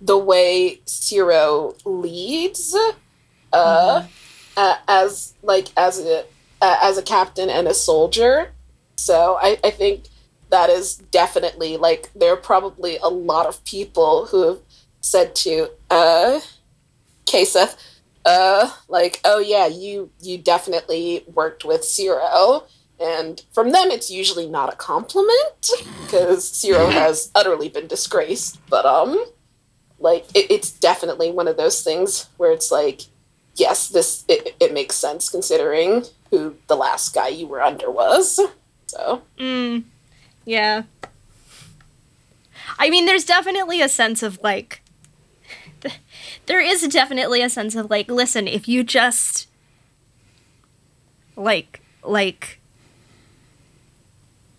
the 0.00 0.16
way 0.16 0.80
Ciro 0.86 1.74
leads, 1.84 2.76
uh, 3.52 4.06
uh, 4.56 4.76
as 4.86 5.34
like 5.42 5.68
as 5.76 5.98
a 5.98 6.24
uh, 6.62 6.78
as 6.80 6.96
a 6.96 7.02
captain 7.02 7.50
and 7.50 7.66
a 7.66 7.74
soldier. 7.74 8.52
So 8.96 9.36
I, 9.42 9.58
I 9.64 9.70
think 9.70 10.04
that 10.50 10.70
is 10.70 10.96
definitely 11.10 11.76
like 11.76 12.10
there 12.14 12.32
are 12.32 12.36
probably 12.36 12.98
a 12.98 13.08
lot 13.08 13.46
of 13.46 13.64
people 13.64 14.26
who 14.26 14.46
have 14.46 14.60
said 15.00 15.34
to 15.34 15.70
uh, 15.90 16.38
Kaseth, 17.26 17.76
uh, 18.24 18.70
like, 18.88 19.20
oh 19.24 19.40
yeah, 19.40 19.66
you 19.66 20.10
you 20.20 20.38
definitely 20.38 21.24
worked 21.34 21.64
with 21.64 21.84
Ciro. 21.84 22.62
And 23.00 23.42
from 23.52 23.72
them, 23.72 23.90
it's 23.90 24.10
usually 24.10 24.46
not 24.46 24.72
a 24.72 24.76
compliment 24.76 25.70
because 26.02 26.48
Ciro 26.48 26.86
has 26.90 27.30
utterly 27.34 27.68
been 27.68 27.86
disgraced. 27.86 28.60
But 28.70 28.86
um, 28.86 29.24
like 29.98 30.24
it, 30.34 30.50
it's 30.50 30.70
definitely 30.70 31.30
one 31.32 31.48
of 31.48 31.56
those 31.56 31.82
things 31.82 32.28
where 32.36 32.52
it's 32.52 32.70
like, 32.70 33.02
yes, 33.56 33.88
this 33.88 34.24
it, 34.28 34.54
it 34.60 34.72
makes 34.72 34.96
sense 34.96 35.28
considering 35.28 36.04
who 36.30 36.56
the 36.68 36.76
last 36.76 37.14
guy 37.14 37.28
you 37.28 37.46
were 37.46 37.62
under 37.62 37.90
was. 37.90 38.40
So 38.86 39.22
Mm. 39.38 39.84
Yeah. 40.44 40.82
I 42.78 42.90
mean, 42.90 43.06
there's 43.06 43.24
definitely 43.24 43.80
a 43.80 43.88
sense 43.88 44.22
of 44.22 44.38
like. 44.42 44.82
There 46.46 46.60
is 46.60 46.86
definitely 46.88 47.40
a 47.40 47.48
sense 47.48 47.74
of 47.74 47.88
like, 47.88 48.08
listen, 48.10 48.46
if 48.46 48.68
you 48.68 48.84
just. 48.84 49.48
Like, 51.36 51.80
like. 52.02 52.60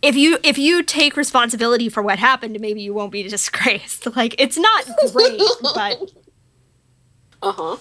If 0.05 0.15
you 0.15 0.37
if 0.43 0.57
you 0.57 0.83
take 0.83 1.17
responsibility 1.17 1.89
for 1.89 2.03
what 2.03 2.19
happened, 2.19 2.59
maybe 2.59 2.81
you 2.81 2.93
won't 2.93 3.11
be 3.11 3.23
disgraced. 3.23 4.07
Like 4.15 4.35
it's 4.39 4.57
not 4.57 4.85
great, 5.11 5.41
but 5.61 6.11
uh 7.41 7.51
huh. 7.51 7.77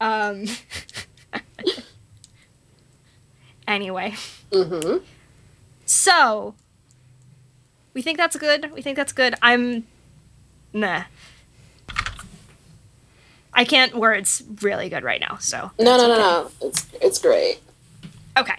um. 0.00 0.46
anyway, 3.68 4.14
Mm-hmm. 4.50 5.04
So, 5.84 6.54
we 7.94 8.02
think 8.02 8.18
that's 8.18 8.36
good. 8.36 8.72
We 8.72 8.82
think 8.82 8.96
that's 8.96 9.12
good. 9.12 9.34
I'm, 9.42 9.86
nah. 10.72 11.04
I 13.52 13.64
can't 13.64 13.94
words 13.94 14.42
really 14.60 14.88
good 14.88 15.02
right 15.02 15.20
now. 15.20 15.38
So 15.40 15.70
No, 15.78 15.96
no, 15.96 16.08
no, 16.08 16.18
no. 16.18 16.50
It's 16.60 16.86
it's 17.00 17.18
great. 17.18 17.58
Okay. 18.36 18.56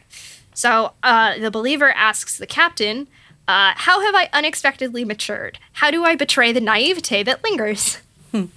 So 0.57 0.93
uh, 1.03 1.37
the 1.37 1.51
believer 1.51 1.91
asks 1.91 2.35
the 2.35 2.47
captain, 2.47 3.07
uh, 3.47 3.73
"How 3.75 4.01
have 4.01 4.15
I 4.15 4.27
unexpectedly 4.33 5.05
matured? 5.05 5.59
How 5.73 5.91
do 5.91 6.03
I 6.03 6.15
betray 6.15 6.51
the 6.51 6.59
naivete 6.59 7.21
that 7.21 7.43
lingers?" 7.43 7.99
Mm. 8.33 8.49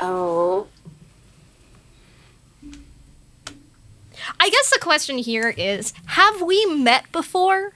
Oh. 0.00 0.66
I 4.40 4.48
guess 4.48 4.72
the 4.72 4.80
question 4.80 5.18
here 5.18 5.54
is 5.56 5.92
have 6.06 6.42
we 6.42 6.66
met 6.66 7.12
before? 7.12 7.74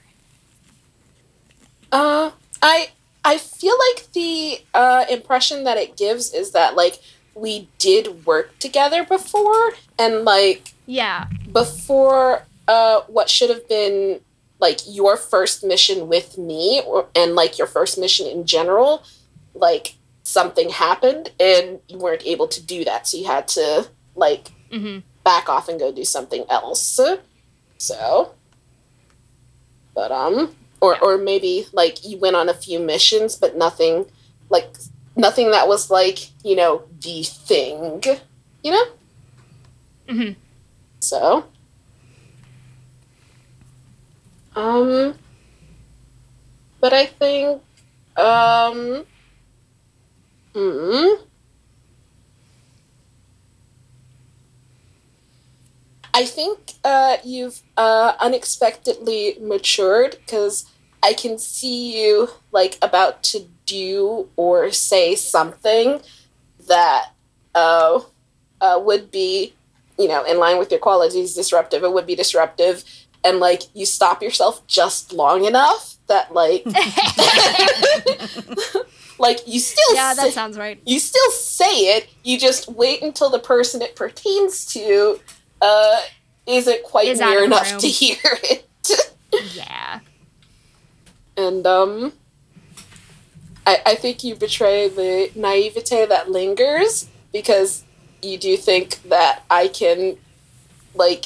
Uh, 1.93 2.31
I 2.61 2.89
I 3.23 3.37
feel 3.37 3.77
like 3.89 4.11
the 4.11 4.59
uh, 4.73 5.05
impression 5.09 5.63
that 5.63 5.77
it 5.77 5.95
gives 5.95 6.33
is 6.33 6.51
that 6.51 6.75
like 6.75 6.99
we 7.35 7.67
did 7.77 8.25
work 8.25 8.57
together 8.59 9.03
before, 9.03 9.73
and 9.99 10.23
like 10.25 10.73
Yeah. 10.87 11.27
before 11.51 12.45
uh, 12.67 13.01
what 13.07 13.29
should 13.29 13.49
have 13.49 13.67
been 13.69 14.21
like 14.59 14.79
your 14.87 15.17
first 15.17 15.63
mission 15.63 16.07
with 16.07 16.37
me, 16.37 16.81
or 16.87 17.07
and 17.13 17.35
like 17.35 17.57
your 17.57 17.67
first 17.67 17.97
mission 17.99 18.25
in 18.25 18.45
general, 18.45 19.03
like 19.53 19.95
something 20.23 20.69
happened 20.69 21.31
and 21.39 21.79
you 21.87 21.97
weren't 21.99 22.25
able 22.25 22.47
to 22.47 22.63
do 22.63 22.83
that, 22.85 23.05
so 23.07 23.17
you 23.17 23.25
had 23.25 23.47
to 23.49 23.87
like 24.15 24.49
Mm-hmm. 24.71 24.99
back 25.23 25.47
off 25.47 25.69
and 25.69 25.79
go 25.79 25.91
do 25.91 26.03
something 26.03 26.43
else. 26.49 26.99
So, 27.77 28.33
but 29.93 30.11
um, 30.11 30.55
or 30.81 30.97
or 30.99 31.17
maybe 31.17 31.67
like 31.71 32.03
you 32.05 32.17
went 32.17 32.35
on 32.35 32.49
a 32.49 32.53
few 32.53 32.79
missions, 32.79 33.35
but 33.35 33.55
nothing 33.55 34.05
like 34.49 34.75
nothing 35.15 35.51
that 35.51 35.67
was 35.67 35.89
like 35.89 36.19
you 36.43 36.55
know 36.55 36.83
the 37.01 37.23
thing, 37.23 38.03
you 38.63 38.71
know. 38.71 38.85
Mm-hmm. 40.07 40.33
So, 40.99 41.45
um, 44.55 45.15
but 46.79 46.93
I 46.93 47.05
think 47.05 47.61
um, 48.17 49.05
hmm. 50.53 51.25
I 56.13 56.25
think 56.25 56.59
uh, 56.85 57.17
you've 57.25 57.61
uh, 57.75 58.13
unexpectedly 58.19 59.37
matured 59.41 60.17
because 60.25 60.65
I 61.03 61.11
can 61.13 61.37
see 61.37 62.01
you 62.01 62.29
like 62.53 62.77
about 62.81 63.21
to 63.23 63.47
do 63.65 64.29
or 64.35 64.71
say 64.71 65.15
something 65.15 66.01
that 66.67 67.11
uh, 67.53 67.99
uh, 68.61 68.79
would 68.83 69.11
be, 69.11 69.53
you 69.99 70.07
know, 70.07 70.23
in 70.23 70.39
line 70.39 70.57
with 70.57 70.71
your 70.71 70.79
qualities, 70.79 71.35
disruptive. 71.35 71.83
It 71.83 71.93
would 71.93 72.05
be 72.05 72.15
disruptive, 72.15 72.83
and 73.23 73.39
like 73.39 73.63
you 73.73 73.85
stop 73.85 74.21
yourself 74.21 74.65
just 74.67 75.13
long 75.13 75.45
enough 75.45 75.95
that 76.07 76.33
like, 76.33 76.63
like 79.19 79.39
you 79.47 79.59
still 79.59 79.95
Yeah, 79.95 80.13
say- 80.13 80.23
that 80.25 80.33
sounds 80.33 80.57
right. 80.57 80.79
you 80.85 80.99
still 80.99 81.31
say 81.31 81.95
it. 81.97 82.07
You 82.23 82.37
just 82.37 82.67
wait 82.69 83.01
until 83.01 83.29
the 83.29 83.39
person 83.39 83.81
it 83.81 83.95
pertains 83.95 84.65
to 84.73 85.19
uh, 85.61 86.01
isn't 86.45 86.83
quite 86.83 87.07
Is 87.07 87.19
near 87.19 87.43
enough 87.43 87.69
room. 87.71 87.79
to 87.79 87.87
hear 87.87 88.17
it. 88.23 88.67
Yeah. 89.53 89.99
and 91.35 91.67
um, 91.67 92.13
I, 93.65 93.81
I 93.85 93.95
think 93.95 94.23
you 94.23 94.35
betray 94.35 94.89
the 94.89 95.31
naivete 95.35 96.05
that 96.05 96.29
lingers 96.29 97.07
because 97.33 97.83
you 98.21 98.37
do 98.37 98.57
think 98.57 99.01
that 99.09 99.43
I 99.49 99.67
can, 99.67 100.17
like, 100.93 101.25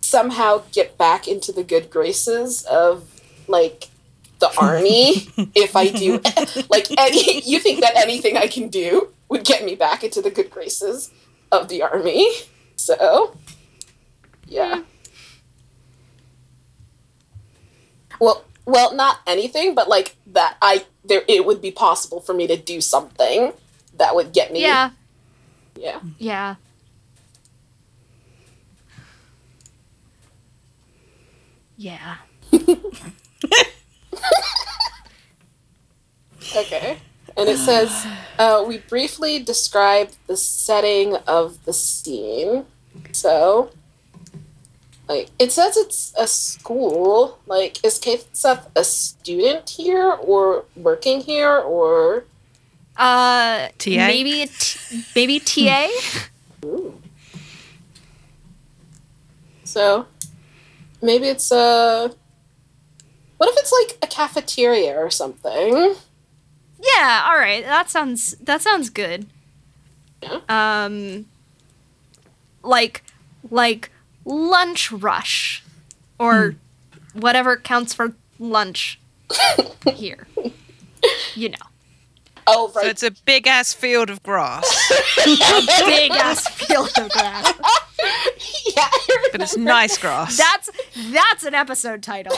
somehow 0.00 0.62
get 0.72 0.96
back 0.98 1.28
into 1.28 1.52
the 1.52 1.64
good 1.64 1.90
graces 1.90 2.64
of, 2.64 3.08
like, 3.48 3.88
the 4.38 4.52
army 4.60 5.28
if 5.54 5.76
I 5.76 5.90
do, 5.90 6.20
like, 6.70 6.86
any, 6.98 7.42
you 7.42 7.58
think 7.58 7.80
that 7.80 7.96
anything 7.96 8.36
I 8.36 8.46
can 8.46 8.68
do 8.68 9.08
would 9.28 9.44
get 9.44 9.64
me 9.64 9.74
back 9.74 10.04
into 10.04 10.20
the 10.20 10.30
good 10.30 10.50
graces 10.50 11.10
of 11.50 11.68
the 11.68 11.82
army. 11.82 12.30
So, 12.76 13.36
yeah. 14.46 14.76
Hmm. 14.76 14.82
Well, 18.20 18.44
well, 18.66 18.94
not 18.94 19.18
anything, 19.26 19.74
but 19.74 19.88
like 19.88 20.16
that 20.28 20.56
I 20.62 20.84
there 21.04 21.22
it 21.28 21.44
would 21.44 21.60
be 21.60 21.70
possible 21.70 22.20
for 22.20 22.34
me 22.34 22.46
to 22.46 22.56
do 22.56 22.80
something 22.80 23.52
that 23.96 24.14
would 24.14 24.32
get 24.32 24.52
me. 24.52 24.62
Yeah. 24.62 24.90
Yeah. 25.76 26.00
Yeah. 26.18 26.54
Yeah. 31.76 32.16
Okay. 36.56 36.98
And 37.36 37.48
it 37.48 37.56
says, 37.56 38.06
uh, 38.38 38.64
we 38.66 38.78
briefly 38.78 39.38
describe 39.42 40.10
the 40.26 40.36
setting 40.36 41.16
of 41.26 41.64
the 41.64 41.72
scene. 41.72 42.66
So, 43.12 43.70
like, 45.12 45.28
it 45.38 45.52
says 45.52 45.76
it's 45.76 46.14
a 46.18 46.26
school. 46.26 47.38
Like, 47.46 47.84
is 47.84 47.98
Kaseth 47.98 48.66
a 48.74 48.84
student 48.84 49.68
here 49.68 50.10
or 50.12 50.64
working 50.76 51.20
here 51.20 51.58
or. 51.58 52.24
Uh, 52.96 53.68
TA? 53.78 54.06
maybe 54.06 54.42
a 54.42 54.46
t- 54.46 55.04
maybe 55.14 55.38
TA. 55.40 55.88
Ooh. 56.64 56.94
So, 59.64 60.06
maybe 61.02 61.28
it's 61.28 61.50
a. 61.50 62.14
What 63.36 63.48
if 63.50 63.56
it's 63.58 63.72
like 63.72 63.98
a 64.02 64.06
cafeteria 64.06 64.96
or 64.96 65.10
something? 65.10 65.94
yeah. 66.80 67.24
All 67.26 67.36
right. 67.36 67.64
That 67.64 67.90
sounds 67.90 68.32
that 68.36 68.62
sounds 68.62 68.88
good. 68.88 69.26
Yeah. 70.22 70.40
Um, 70.48 71.26
like 72.62 73.02
like 73.50 73.90
lunch 74.24 74.92
rush, 74.92 75.62
or 76.18 76.52
hmm. 77.12 77.20
whatever 77.20 77.56
counts 77.56 77.94
for 77.94 78.14
lunch 78.38 79.00
here. 79.94 80.26
You 81.34 81.50
know, 81.50 81.66
Oh, 82.46 82.70
So 82.72 82.80
right. 82.80 82.90
it's 82.90 83.02
a 83.02 83.10
big 83.10 83.46
ass 83.46 83.72
field 83.72 84.10
of 84.10 84.22
grass, 84.22 84.66
big 85.24 86.10
ass 86.10 86.48
field 86.48 86.90
of 86.98 87.10
grass. 87.10 87.52
yeah, 88.76 88.88
but 89.30 89.40
it's 89.42 89.56
nice 89.56 89.96
grass. 89.96 90.36
That's 90.36 90.70
that's 91.12 91.44
an 91.44 91.54
episode 91.54 92.02
title. 92.02 92.36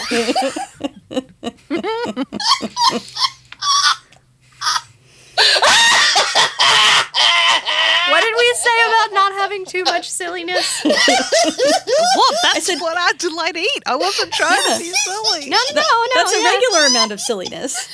What 8.08 8.20
did 8.22 8.34
we 8.36 8.54
say 8.56 8.78
about 8.88 9.12
not 9.12 9.32
having 9.32 9.64
too 9.64 9.84
much 9.84 10.08
silliness? 10.10 10.80
what? 10.84 12.34
That's 12.42 12.66
said- 12.66 12.80
what 12.80 12.96
I 12.96 13.12
delight 13.18 13.54
to 13.54 13.60
eat. 13.60 13.82
I 13.86 13.96
wasn't 13.96 14.32
trying 14.32 14.62
to 14.62 14.78
be 14.78 14.92
silly. 14.92 15.48
No, 15.48 15.56
no, 15.74 15.80
no, 15.80 15.82
no. 15.82 16.06
That's 16.14 16.34
a 16.34 16.44
regular 16.44 16.86
amount 16.86 17.12
of 17.12 17.20
silliness. 17.20 17.88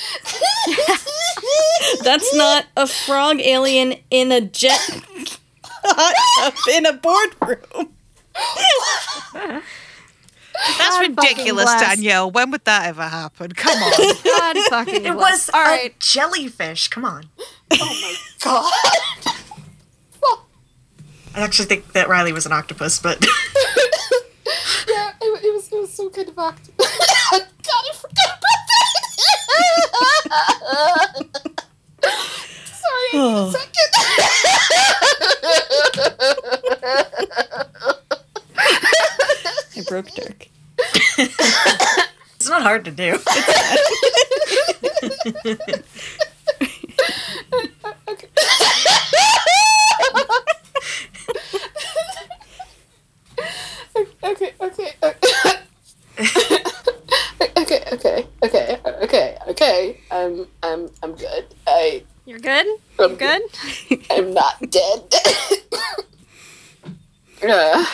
That's 2.03 2.33
not 2.35 2.65
a 2.77 2.87
frog 2.87 3.39
alien 3.41 3.95
in 4.09 4.31
a 4.31 4.41
jet 4.41 4.79
in 6.73 6.85
a 6.85 6.93
boardroom. 6.93 7.93
That's 10.77 10.77
God 10.77 11.15
fucking 11.15 11.15
ridiculous. 11.15 11.65
Danielle. 11.81 12.29
When 12.31 12.51
would 12.51 12.63
that 12.65 12.85
ever 12.87 13.03
happen? 13.03 13.51
Come 13.53 13.77
on. 13.81 13.91
God 14.23 14.57
fucking 14.69 15.05
It 15.05 15.13
bless. 15.13 15.47
was 15.47 15.49
all 15.53 15.61
a 15.61 15.65
right. 15.65 15.99
jellyfish. 15.99 16.87
Come 16.89 17.05
on. 17.05 17.25
Oh 17.71 17.77
my 17.79 18.15
god. 18.43 18.73
I 21.33 21.39
actually 21.41 21.65
think 21.67 21.93
that 21.93 22.09
Riley 22.09 22.33
was 22.33 22.45
an 22.45 22.51
octopus, 22.51 22.99
but 22.99 23.17
yeah, 23.25 25.11
it, 25.21 25.45
it 25.45 25.53
was 25.53 25.71
it 25.71 25.79
was 25.79 25.93
so 25.93 26.09
good 26.09 26.27
of 26.27 26.37
act. 26.37 26.69
god, 26.77 26.87
I 26.91 27.93
forgot 27.93 28.37
about 28.37 28.59
that. 30.27 31.51
Sorry, 32.81 33.09
Oh. 33.13 33.53
I 39.77 39.81
broke 39.87 40.09
Dirk. 40.11 40.47
It's 41.17 42.49
not 42.49 42.61
hard 42.63 42.85
to 42.85 42.91
do. 42.91 43.17
okay, 54.23 54.53
okay, 54.61 54.93
okay. 55.03 55.21
okay, 57.57 57.83
okay, 57.93 58.27
okay, 58.43 58.79
okay, 59.03 59.37
okay. 59.47 59.99
I'm, 60.11 60.47
I'm, 60.63 60.89
I'm 61.03 61.15
good. 61.15 61.45
I, 61.67 62.03
You're 62.25 62.39
good? 62.39 62.67
I'm 62.99 63.15
Good? 63.15 63.41
I'm 64.09 64.33
not 64.33 64.59
dead. 64.69 65.13
uh, 67.43 67.85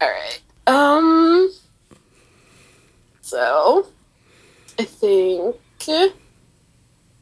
all 0.00 0.08
right. 0.08 0.40
Um. 0.66 1.50
So, 3.20 3.86
I 4.78 4.84
think. 4.84 5.56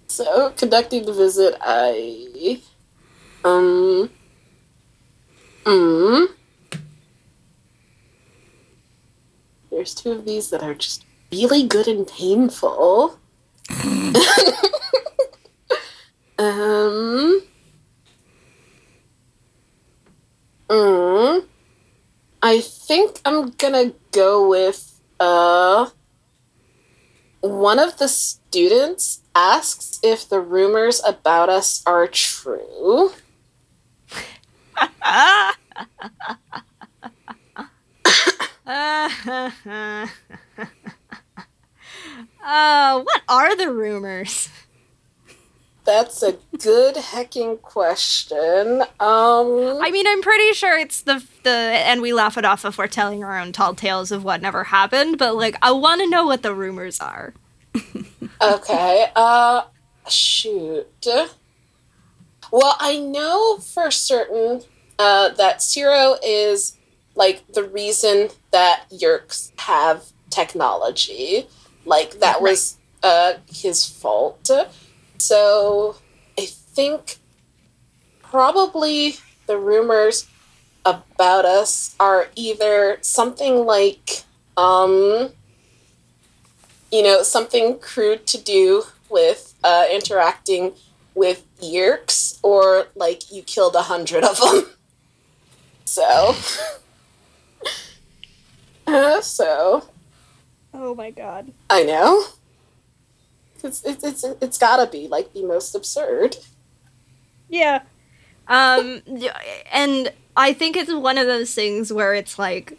So, 0.06 0.50
conducting 0.50 1.04
the 1.04 1.12
visit, 1.12 1.56
I 1.60 2.60
Um. 3.44 4.10
Mm. 5.64 6.28
There's 9.70 9.94
two 9.94 10.12
of 10.12 10.24
these 10.24 10.50
that 10.50 10.62
are 10.62 10.74
just 10.74 11.04
really 11.32 11.66
good 11.66 11.88
and 11.88 12.06
painful. 12.06 13.18
um. 16.38 17.42
Mm. 20.68 21.44
I 22.42 22.60
think 22.94 23.20
I'm 23.24 23.50
gonna 23.50 23.92
go 24.12 24.48
with 24.48 25.00
uh. 25.18 25.90
One 27.40 27.78
of 27.78 27.98
the 27.98 28.08
students 28.08 29.20
asks 29.34 30.00
if 30.02 30.26
the 30.26 30.40
rumors 30.40 31.02
about 31.06 31.50
us 31.50 31.82
are 31.86 32.06
true. 32.06 33.10
uh, 35.02 35.52
what 43.02 43.22
are 43.28 43.54
the 43.56 43.70
rumors? 43.70 44.48
That's 45.84 46.22
a 46.22 46.38
good 46.58 46.96
hecking 46.96 47.58
question. 47.58 48.82
Um, 48.82 49.78
I 49.82 49.90
mean, 49.92 50.06
I'm 50.06 50.22
pretty 50.22 50.52
sure 50.52 50.78
it's 50.78 51.02
the 51.02 51.22
the, 51.42 51.50
and 51.50 52.00
we 52.00 52.12
laugh 52.14 52.38
it 52.38 52.44
off 52.44 52.64
if 52.64 52.78
we're 52.78 52.86
telling 52.86 53.22
our 53.22 53.38
own 53.38 53.52
tall 53.52 53.74
tales 53.74 54.10
of 54.10 54.24
what 54.24 54.40
never 54.40 54.64
happened. 54.64 55.18
But 55.18 55.36
like, 55.36 55.56
I 55.60 55.72
want 55.72 56.00
to 56.00 56.08
know 56.08 56.24
what 56.24 56.42
the 56.42 56.54
rumors 56.54 57.00
are. 57.00 57.34
okay. 58.42 59.10
Uh, 59.14 59.64
shoot. 60.08 60.86
Well, 62.50 62.76
I 62.78 62.98
know 62.98 63.58
for 63.58 63.90
certain 63.90 64.62
uh, 64.98 65.30
that 65.30 65.62
Zero 65.62 66.16
is 66.24 66.76
like 67.14 67.46
the 67.52 67.64
reason 67.64 68.28
that 68.52 68.84
Yeerks 68.90 69.52
have 69.58 70.04
technology. 70.30 71.46
Like 71.84 72.20
that 72.20 72.40
was 72.40 72.78
uh, 73.02 73.34
his 73.52 73.86
fault. 73.86 74.50
So 75.24 75.96
I 76.38 76.44
think 76.44 77.16
probably 78.22 79.16
the 79.46 79.56
rumors 79.56 80.28
about 80.84 81.46
us 81.46 81.96
are 81.98 82.28
either 82.36 82.98
something 83.00 83.64
like 83.64 84.24
um 84.58 85.30
you 86.92 87.02
know 87.02 87.22
something 87.22 87.78
crude 87.78 88.26
to 88.26 88.36
do 88.36 88.82
with 89.08 89.54
uh, 89.64 89.86
interacting 89.90 90.74
with 91.14 91.42
Yeerks 91.58 92.38
or 92.42 92.88
like 92.94 93.32
you 93.32 93.42
killed 93.42 93.76
a 93.76 93.82
hundred 93.82 94.24
of 94.24 94.38
them. 94.38 94.66
So 95.86 96.34
uh, 98.86 99.20
so 99.20 99.88
Oh 100.74 100.94
my 100.94 101.10
god. 101.10 101.52
I 101.70 101.84
know. 101.84 102.24
It's, 103.64 103.82
it's, 103.84 104.04
it's, 104.04 104.24
it's 104.40 104.58
gotta 104.58 104.90
be 104.90 105.08
like 105.08 105.32
the 105.32 105.42
most 105.42 105.74
absurd. 105.74 106.36
Yeah. 107.48 107.82
Um, 108.46 109.02
and 109.72 110.12
I 110.36 110.52
think 110.52 110.76
it's 110.76 110.92
one 110.92 111.18
of 111.18 111.26
those 111.26 111.54
things 111.54 111.92
where 111.92 112.14
it's 112.14 112.38
like, 112.38 112.78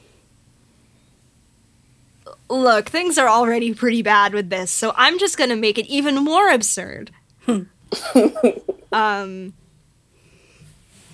look, 2.50 2.90
things 2.90 3.18
are 3.18 3.28
already 3.28 3.74
pretty 3.74 4.02
bad 4.02 4.34
with 4.34 4.50
this, 4.50 4.72
so 4.72 4.94
I'm 4.96 5.18
just 5.18 5.38
gonna 5.38 5.56
make 5.56 5.78
it 5.78 5.88
even 5.88 6.24
more 6.24 6.50
absurd. 6.50 7.12
um, 8.92 9.54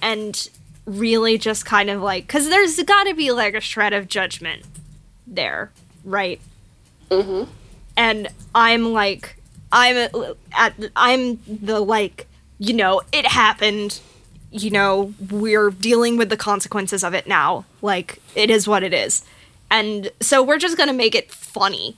and 0.02 0.50
really 0.86 1.38
just 1.38 1.66
kind 1.66 1.90
of 1.90 2.02
like, 2.02 2.28
because 2.28 2.50
there's 2.50 2.82
gotta 2.84 3.14
be 3.14 3.32
like 3.32 3.54
a 3.54 3.62
shred 3.62 3.94
of 3.94 4.08
judgment 4.08 4.64
there, 5.28 5.72
right? 6.04 6.42
Mm-hmm. 7.10 7.52
and 7.98 8.30
I'm 8.56 8.94
like, 8.94 9.41
I'm 9.72 10.10
at, 10.54 10.74
I'm 10.96 11.40
the 11.48 11.80
like, 11.80 12.28
you 12.60 12.74
know, 12.74 13.02
it 13.12 13.26
happened. 13.26 14.00
You 14.52 14.70
know, 14.70 15.14
we're 15.30 15.70
dealing 15.70 16.18
with 16.18 16.30
the 16.30 16.38
consequences 16.38 17.04
of 17.04 17.14
it 17.14 17.26
now. 17.26 17.66
Like, 17.82 18.22
it 18.36 18.50
is 18.50 18.68
what 18.68 18.84
it 18.84 18.94
is, 18.94 19.24
and 19.70 20.12
so 20.20 20.44
we're 20.44 20.58
just 20.60 20.78
gonna 20.78 20.94
make 20.94 21.16
it 21.16 21.32
funny, 21.32 21.98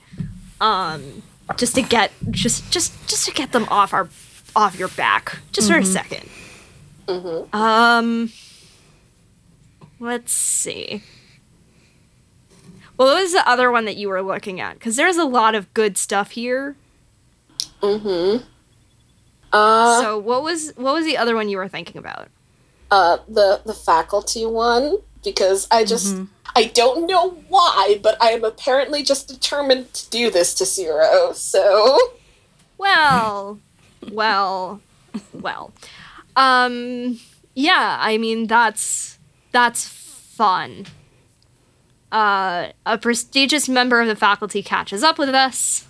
um, 0.60 1.22
just 1.56 1.74
to 1.74 1.82
get 1.82 2.12
just 2.30 2.70
just 2.70 3.08
just 3.08 3.26
to 3.26 3.32
get 3.32 3.52
them 3.52 3.66
off 3.70 3.92
our 3.92 4.08
off 4.54 4.78
your 4.78 4.88
back, 4.88 5.38
just 5.52 5.68
for 5.68 5.76
a 5.76 5.82
2nd 5.82 6.28
Mm-hmm. 7.06 7.54
Um, 7.54 8.32
let's 10.00 10.32
see. 10.32 11.02
Well 12.96 13.08
what 13.08 13.22
was 13.22 13.32
the 13.32 13.46
other 13.48 13.70
one 13.70 13.84
that 13.86 13.96
you 13.96 14.08
were 14.08 14.22
looking 14.22 14.60
at? 14.60 14.74
Because 14.74 14.96
there's 14.96 15.16
a 15.16 15.24
lot 15.24 15.54
of 15.54 15.72
good 15.74 15.98
stuff 15.98 16.30
here. 16.32 16.76
Mm-hmm. 17.84 18.44
Uh, 19.52 20.00
so 20.00 20.18
what 20.18 20.42
was 20.42 20.72
what 20.76 20.94
was 20.94 21.04
the 21.04 21.16
other 21.16 21.34
one 21.36 21.48
you 21.48 21.58
were 21.58 21.68
thinking 21.68 21.98
about? 21.98 22.28
uh, 22.94 23.18
the 23.28 23.60
the 23.64 23.74
faculty 23.74 24.46
one 24.46 24.98
because 25.24 25.66
I 25.70 25.84
just 25.84 26.16
I 26.54 26.64
don't 26.64 27.06
know 27.06 27.30
why, 27.48 27.98
but 28.02 28.16
I 28.22 28.30
am 28.30 28.44
apparently 28.44 29.02
just 29.02 29.26
determined 29.26 29.92
to 29.94 30.10
do 30.10 30.30
this 30.30 30.54
to 30.54 30.64
Zero. 30.64 31.32
So 31.32 31.98
Well, 32.78 33.58
well, 34.12 34.80
well. 35.32 35.72
Um, 36.36 37.18
yeah. 37.54 37.98
I 38.00 38.18
mean, 38.18 38.46
that's 38.46 39.18
that's 39.50 39.86
fun. 39.88 40.86
Uh, 42.12 42.68
a 42.86 42.96
prestigious 42.96 43.68
member 43.68 44.00
of 44.00 44.06
the 44.06 44.14
faculty 44.14 44.62
catches 44.62 45.02
up 45.02 45.18
with 45.18 45.30
us. 45.30 45.86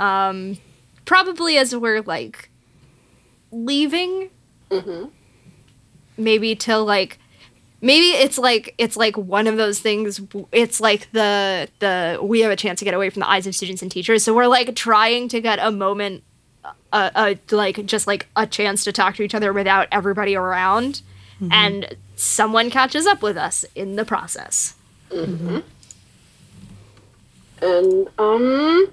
Um, 0.00 0.56
probably 1.04 1.58
as 1.58 1.76
we're 1.76 2.02
like 2.02 2.50
leaving. 3.52 4.30
Mhm. 4.70 5.10
Maybe 6.16 6.54
till 6.56 6.84
like 6.84 7.18
maybe 7.80 8.08
it's 8.08 8.38
like 8.38 8.74
it's 8.78 8.96
like 8.96 9.16
one 9.16 9.46
of 9.46 9.56
those 9.56 9.80
things 9.80 10.20
it's 10.52 10.80
like 10.80 11.10
the 11.12 11.68
the 11.78 12.18
we 12.22 12.40
have 12.40 12.50
a 12.50 12.56
chance 12.56 12.78
to 12.78 12.84
get 12.84 12.94
away 12.94 13.10
from 13.10 13.20
the 13.20 13.28
eyes 13.28 13.46
of 13.46 13.54
students 13.54 13.82
and 13.82 13.90
teachers. 13.90 14.24
So 14.24 14.34
we're 14.34 14.46
like 14.46 14.74
trying 14.74 15.28
to 15.28 15.40
get 15.40 15.58
a 15.60 15.70
moment 15.70 16.22
uh, 16.92 17.10
uh 17.14 17.34
like 17.50 17.84
just 17.86 18.06
like 18.06 18.26
a 18.36 18.46
chance 18.46 18.84
to 18.84 18.92
talk 18.92 19.16
to 19.16 19.22
each 19.22 19.34
other 19.34 19.52
without 19.52 19.88
everybody 19.92 20.34
around. 20.34 21.02
And 21.50 21.96
someone 22.16 22.68
catches 22.68 23.06
up 23.06 23.22
with 23.22 23.38
us 23.38 23.64
in 23.74 23.96
the 23.96 24.04
process. 24.04 24.74
And 27.62 28.08
um 28.18 28.92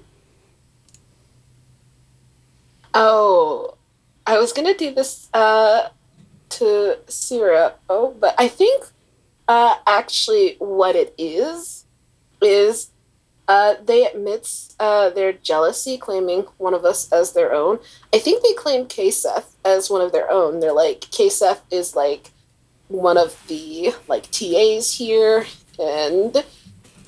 oh 2.94 3.76
I 4.26 4.38
was 4.38 4.52
gonna 4.52 4.74
do 4.74 4.94
this 4.94 5.28
uh 5.32 5.88
to 6.50 6.98
Zero, 7.10 7.74
oh, 7.88 8.16
but 8.18 8.34
I 8.38 8.48
think 8.48 8.84
uh 9.46 9.76
actually 9.86 10.56
what 10.58 10.96
it 10.96 11.14
is 11.18 11.84
is 12.40 12.90
uh, 13.48 13.76
they 13.82 14.06
admits 14.06 14.76
uh, 14.78 15.08
their 15.08 15.32
jealousy, 15.32 15.96
claiming 15.96 16.42
one 16.58 16.74
of 16.74 16.84
us 16.84 17.10
as 17.10 17.32
their 17.32 17.54
own. 17.54 17.78
I 18.12 18.18
think 18.18 18.42
they 18.42 18.52
claim 18.52 18.84
Kaseth 18.84 19.46
as 19.64 19.88
one 19.88 20.02
of 20.02 20.12
their 20.12 20.30
own. 20.30 20.60
They're 20.60 20.74
like 20.74 21.00
Kaseth 21.00 21.62
is 21.70 21.96
like 21.96 22.30
one 22.88 23.16
of 23.16 23.42
the 23.48 23.94
like 24.06 24.30
TAs 24.30 24.92
here, 24.94 25.46
and 25.78 26.44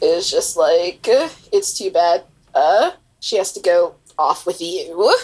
is 0.00 0.30
just 0.30 0.56
like 0.56 1.06
it's 1.52 1.76
too 1.76 1.90
bad. 1.90 2.24
Uh, 2.54 2.92
she 3.20 3.36
has 3.36 3.52
to 3.52 3.60
go 3.60 3.96
off 4.18 4.46
with 4.46 4.62
you. 4.62 5.14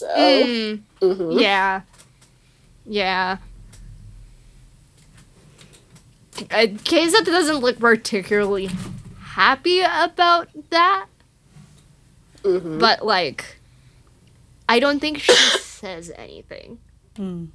So, 0.00 0.06
Mm, 0.08 0.80
mhm. 1.02 1.40
yeah 1.40 1.82
yeah 2.86 3.36
uh, 6.50 6.66
Kaseth 6.84 7.26
doesn't 7.26 7.58
look 7.58 7.78
particularly 7.78 8.70
happy 9.20 9.80
about 9.80 10.48
that 10.70 11.06
Mhm. 12.42 12.78
but 12.80 13.04
like 13.04 13.58
i 14.68 14.80
don't 14.80 15.00
think 15.00 15.18
she 15.18 15.34
says 15.60 16.10
anything 16.16 16.78
Hmm. 17.16 17.46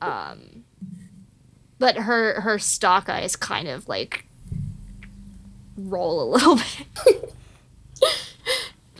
um 0.00 0.64
but 1.80 1.96
her 1.96 2.40
her 2.42 2.58
stalk 2.60 3.08
eyes 3.08 3.34
kind 3.34 3.66
of 3.66 3.88
like 3.88 4.24
roll 5.76 6.22
a 6.22 6.28
little 6.32 6.56
bit 6.56 7.34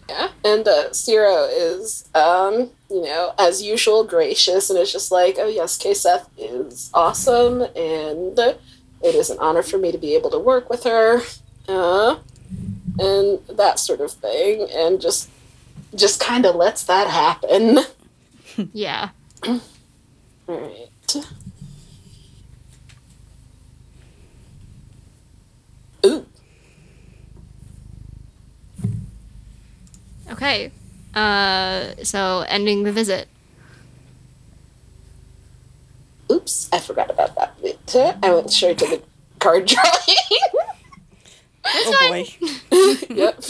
Yeah, 0.09 0.29
and 0.45 0.67
uh, 0.67 0.93
Zero 0.93 1.45
is, 1.45 2.09
um, 2.15 2.71
you 2.89 3.03
know, 3.03 3.35
as 3.39 3.63
usual, 3.63 4.05
gracious, 4.05 4.71
and 4.71 4.79
is 4.79 4.91
just 4.91 5.13
like, 5.13 5.37
oh 5.39 5.49
yes, 5.49 5.77
Kaseth 5.77 6.27
is 6.39 6.91
awesome, 6.95 7.61
and 7.61 8.39
it 8.39 9.15
is 9.15 9.29
an 9.29 9.39
honor 9.39 9.63
for 9.63 9.77
me 9.77 9.93
to 9.93 9.99
be 9.99 10.15
able 10.15 10.31
to 10.31 10.39
work 10.39 10.71
with 10.71 10.85
her, 10.85 11.21
uh, 11.69 12.17
and 12.99 13.39
that 13.49 13.79
sort 13.79 14.01
of 14.01 14.13
thing, 14.13 14.67
and 14.73 14.99
just, 15.01 15.29
just 15.95 16.21
kind 16.21 16.47
of 16.47 16.55
lets 16.57 16.85
that 16.85 17.09
happen. 17.09 17.81
yeah 18.73 19.11
Alright. 20.49 20.91
Ooh. 21.15 21.23
Okay. 30.39 30.71
Uh, 31.15 31.95
so 32.05 32.45
ending 32.47 32.85
the 32.85 32.93
visit. 32.93 33.27
Oops, 36.31 36.69
I 36.73 36.79
forgot 36.79 37.11
about 37.11 37.35
that 37.35 37.61
bit. 37.61 37.81
I 38.23 38.33
went 38.33 38.53
straight 38.53 38.79
to 38.79 38.87
the 38.87 39.03
card 39.41 39.67
drawing. 39.67 39.91
oh 41.67 42.09
boy. 42.09 42.27
yep. 43.17 43.43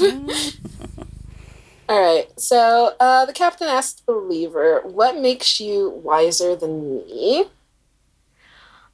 All 1.91 2.01
right. 2.01 2.27
So 2.41 2.95
uh, 2.99 3.27
the 3.27 3.35
captain 3.35 3.69
asked 3.69 4.07
the 4.07 4.15
believer, 4.15 4.81
"What 4.85 5.19
makes 5.19 5.61
you 5.61 5.91
wiser 5.91 6.57
than 6.57 7.05
me?" 7.05 7.51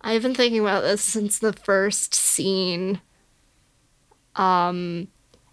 I've 0.00 0.22
been 0.22 0.34
thinking 0.34 0.60
about 0.60 0.82
this 0.82 1.00
since 1.00 1.38
the 1.38 1.52
first 1.52 2.12
scene. 2.12 3.00
Um, 4.34 5.06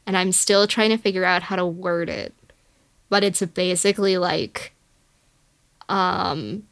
and 0.06 0.18
I'm 0.18 0.32
still 0.32 0.68
trying 0.68 0.90
to 0.90 0.98
figure 0.98 1.26
out 1.26 1.44
how 1.44 1.56
to 1.56 1.66
word 1.66 2.10
it. 2.10 2.34
But 3.10 3.24
it's 3.24 3.42
basically 3.42 4.18
like 4.18 4.74
um 5.90 6.64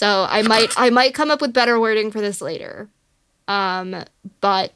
So 0.00 0.26
I 0.30 0.40
might 0.40 0.72
I 0.78 0.88
might 0.88 1.12
come 1.12 1.30
up 1.30 1.42
with 1.42 1.52
better 1.52 1.78
wording 1.78 2.10
for 2.10 2.22
this 2.22 2.40
later. 2.40 2.88
Um, 3.46 4.04
but 4.40 4.72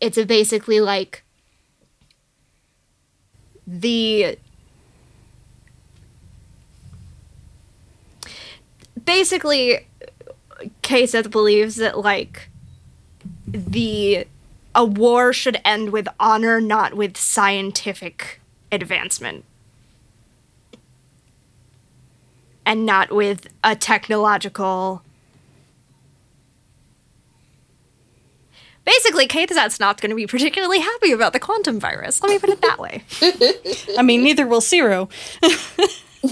it's 0.00 0.20
basically 0.24 0.80
like 0.80 1.22
the 3.68 4.36
basically 9.04 9.86
Kaseth 10.82 11.30
believes 11.30 11.76
that 11.76 11.98
like 11.98 12.48
the 13.46 14.26
a 14.74 14.84
war 14.84 15.32
should 15.32 15.60
end 15.64 15.90
with 15.90 16.08
honor 16.18 16.60
not 16.60 16.94
with 16.94 17.16
scientific 17.16 18.40
advancement 18.72 19.44
and 22.66 22.84
not 22.84 23.12
with 23.12 23.46
a 23.62 23.76
technological 23.76 25.02
Basically, 28.84 29.26
Kaseth's 29.26 29.80
not 29.80 29.98
going 30.00 30.10
to 30.10 30.16
be 30.16 30.26
particularly 30.26 30.78
happy 30.78 31.10
about 31.12 31.32
the 31.32 31.40
quantum 31.40 31.80
virus. 31.80 32.22
Let 32.22 32.28
me 32.28 32.38
put 32.38 32.50
it 32.50 32.60
that 32.60 32.78
way. 32.78 33.02
I 33.98 34.02
mean, 34.02 34.22
neither 34.22 34.46
will 34.46 34.60
Zero. 34.60 35.08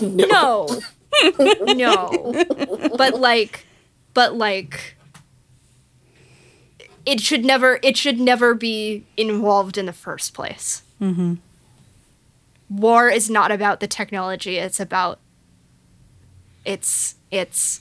No. 0.00 0.26
no. 0.26 0.80
But 2.96 3.14
like 3.18 3.66
but 4.14 4.34
like 4.34 4.96
it 7.04 7.20
should 7.20 7.44
never 7.44 7.78
it 7.82 7.96
should 7.96 8.20
never 8.20 8.54
be 8.54 9.04
involved 9.16 9.76
in 9.78 9.86
the 9.86 9.92
first 9.92 10.34
place. 10.34 10.82
Mm-hmm. 11.00 11.34
War 12.70 13.08
is 13.08 13.28
not 13.28 13.50
about 13.50 13.80
the 13.80 13.86
technology, 13.86 14.58
it's 14.58 14.80
about 14.80 15.18
it's 16.64 17.16
it's 17.30 17.80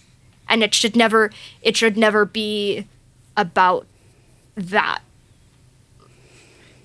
and 0.50 0.64
it 0.64 0.74
should 0.74 0.96
never 0.96 1.32
it 1.62 1.78
should 1.78 1.98
never 1.98 2.26
be 2.26 2.88
about 3.38 3.86
that. 4.56 5.02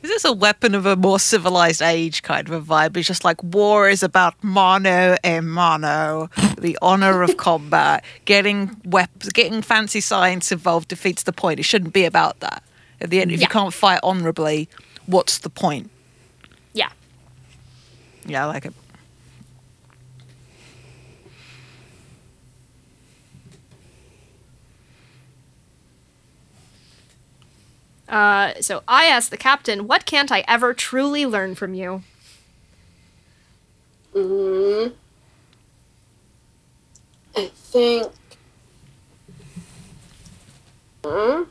Is 0.06 0.22
this 0.22 0.24
a 0.24 0.32
weapon 0.32 0.76
of 0.76 0.86
a 0.86 0.94
more 0.94 1.18
civilized 1.18 1.82
age 1.82 2.22
kind 2.22 2.48
of 2.48 2.54
a 2.54 2.60
vibe? 2.60 2.96
It's 2.96 3.08
just 3.08 3.24
like 3.24 3.42
war 3.42 3.88
is 3.88 4.04
about 4.04 4.34
mano 4.40 5.16
a 5.24 5.40
mano, 5.40 6.30
the 6.56 6.78
honor 6.80 7.22
of 7.22 7.36
combat. 7.36 8.04
Getting 8.24 8.76
weapons, 8.84 9.32
getting 9.32 9.62
fancy 9.62 10.00
science 10.00 10.52
involved 10.52 10.86
defeats 10.86 11.24
the 11.24 11.32
point. 11.32 11.58
It 11.58 11.64
shouldn't 11.64 11.92
be 11.92 12.04
about 12.04 12.38
that. 12.38 12.62
At 13.00 13.10
the 13.10 13.20
end, 13.20 13.32
if 13.32 13.40
Yeah. 13.40 13.46
you 13.46 13.50
can't 13.50 13.74
fight 13.74 13.98
honorably, 14.04 14.68
what's 15.06 15.38
the 15.38 15.50
point? 15.50 15.90
Yeah. 16.72 16.90
Yeah, 18.24 18.44
I 18.44 18.46
like 18.46 18.64
it. 18.64 18.74
Uh, 28.08 28.54
so 28.60 28.82
I 28.86 29.06
asked 29.06 29.30
the 29.30 29.36
captain, 29.36 29.86
"What 29.86 30.06
can't 30.06 30.30
I 30.30 30.44
ever 30.46 30.72
truly 30.74 31.26
learn 31.26 31.54
from 31.54 31.74
you?" 31.74 32.02
Mm, 34.14 34.92
I 37.36 37.46
think. 37.54 38.12
Hmm? 41.04 41.44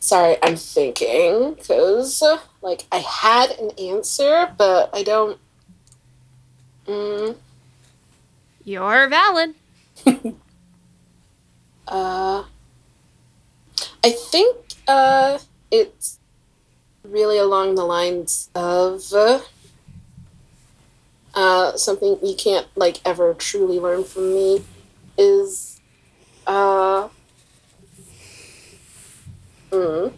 Sorry, 0.00 0.36
I'm 0.42 0.56
thinking 0.56 1.54
because, 1.54 2.22
like, 2.60 2.86
I 2.90 2.98
had 2.98 3.50
an 3.52 3.70
answer, 3.78 4.52
but 4.58 4.90
I 4.92 5.02
don't. 5.04 5.38
Mm, 6.86 7.36
You're 8.64 9.08
valid. 9.08 9.54
Uh, 11.88 12.44
I 14.02 14.10
think 14.10 14.56
uh, 14.88 15.38
it's 15.70 16.18
really 17.04 17.36
along 17.36 17.74
the 17.74 17.84
lines 17.84 18.48
of 18.54 19.02
uh, 21.34 21.76
something 21.76 22.18
you 22.22 22.34
can't 22.34 22.66
like 22.76 23.00
ever 23.04 23.34
truly 23.34 23.78
learn 23.78 24.04
from 24.04 24.32
me 24.34 24.64
is 25.18 25.80
uh, 26.46 27.08
mm, 29.70 30.12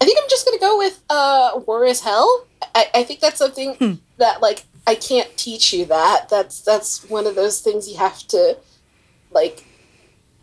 I 0.00 0.04
think 0.04 0.18
I'm 0.22 0.28
just 0.28 0.44
gonna 0.44 0.58
go 0.58 0.76
with 0.78 1.02
uh, 1.08 1.60
war 1.66 1.84
is 1.84 2.00
hell. 2.00 2.46
I, 2.74 2.86
I 2.94 3.02
think 3.04 3.20
that's 3.20 3.38
something 3.38 3.76
that 4.18 4.42
like 4.42 4.64
I 4.86 4.94
can't 4.94 5.36
teach 5.36 5.72
you 5.72 5.84
that. 5.86 6.28
That's 6.28 6.60
that's 6.60 7.08
one 7.08 7.26
of 7.26 7.34
those 7.34 7.60
things 7.60 7.88
you 7.88 7.96
have 7.98 8.18
to 8.28 8.56
like 9.30 9.64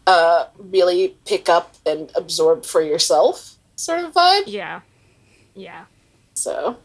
uh, 0.06 0.48
really 0.58 1.16
pick 1.26 1.48
up 1.50 1.76
and 1.86 2.12
absorb 2.16 2.66
for 2.66 2.82
yourself 2.82 3.56
sort 3.76 4.04
of 4.04 4.14
vibe. 4.14 4.44
Yeah. 4.48 4.82
Yeah. 5.56 5.86
So 6.34 6.78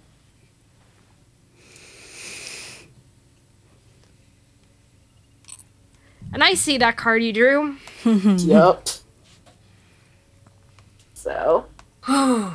And 6.33 6.45
I 6.45 6.55
see 6.55 6.79
that 6.79 6.97
card 6.97 7.23
you 7.23 7.33
drew. 7.33 7.77
yep. 8.05 8.89
So 11.15 11.67
uh, 12.07 12.55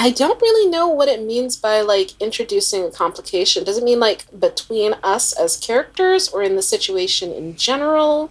I 0.00 0.10
don't 0.10 0.40
really 0.40 0.70
know 0.70 0.86
what 0.86 1.08
it 1.08 1.20
means 1.20 1.56
by 1.56 1.80
like 1.80 2.12
introducing 2.20 2.84
a 2.84 2.90
complication. 2.90 3.64
Does 3.64 3.78
it 3.78 3.84
mean 3.84 3.98
like 3.98 4.26
between 4.38 4.94
us 5.02 5.32
as 5.32 5.56
characters 5.56 6.28
or 6.28 6.40
in 6.40 6.54
the 6.54 6.62
situation 6.62 7.32
in 7.32 7.56
general? 7.56 8.30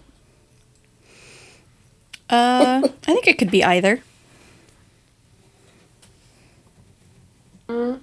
Uh, 2.29 2.81
I 2.83 2.87
think 2.87 3.27
it 3.27 3.37
could 3.37 3.51
be 3.51 3.65
either. 3.65 4.01
Mm. 7.67 7.99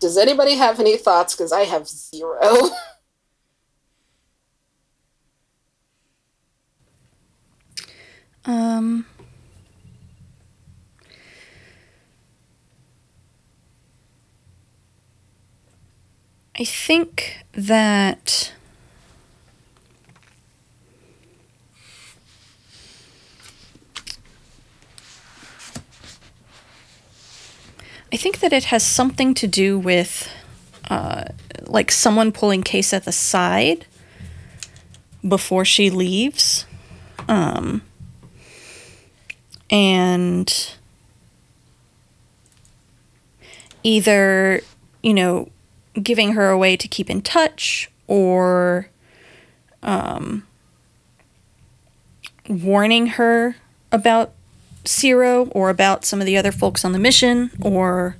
Does 0.00 0.16
anybody 0.16 0.54
have 0.56 0.80
any 0.80 0.96
thoughts? 0.96 1.36
Because 1.36 1.52
I 1.52 1.64
have 1.64 1.86
zero. 1.88 2.70
Um, 8.46 9.04
I 16.58 16.64
think 16.64 17.44
that 17.52 18.52
I 28.12 28.16
think 28.16 28.40
that 28.40 28.52
it 28.52 28.64
has 28.64 28.84
something 28.84 29.34
to 29.34 29.46
do 29.46 29.78
with 29.78 30.28
uh, 30.88 31.24
like 31.66 31.92
someone 31.92 32.32
pulling 32.32 32.62
Case 32.62 32.92
at 32.92 33.04
the 33.04 33.12
side 33.12 33.86
before 35.26 35.64
she 35.64 35.90
leaves. 35.90 36.66
Um, 37.28 37.82
and 39.70 40.74
either, 43.84 44.60
you 45.02 45.14
know, 45.14 45.48
giving 46.02 46.32
her 46.32 46.50
a 46.50 46.58
way 46.58 46.76
to 46.76 46.88
keep 46.88 47.08
in 47.08 47.22
touch 47.22 47.90
or 48.08 48.88
um, 49.82 50.46
warning 52.48 53.06
her 53.06 53.56
about 53.92 54.32
Zero 54.86 55.46
or 55.52 55.70
about 55.70 56.04
some 56.04 56.20
of 56.20 56.26
the 56.26 56.36
other 56.36 56.52
folks 56.52 56.84
on 56.84 56.92
the 56.92 56.98
mission 56.98 57.50
or 57.60 58.16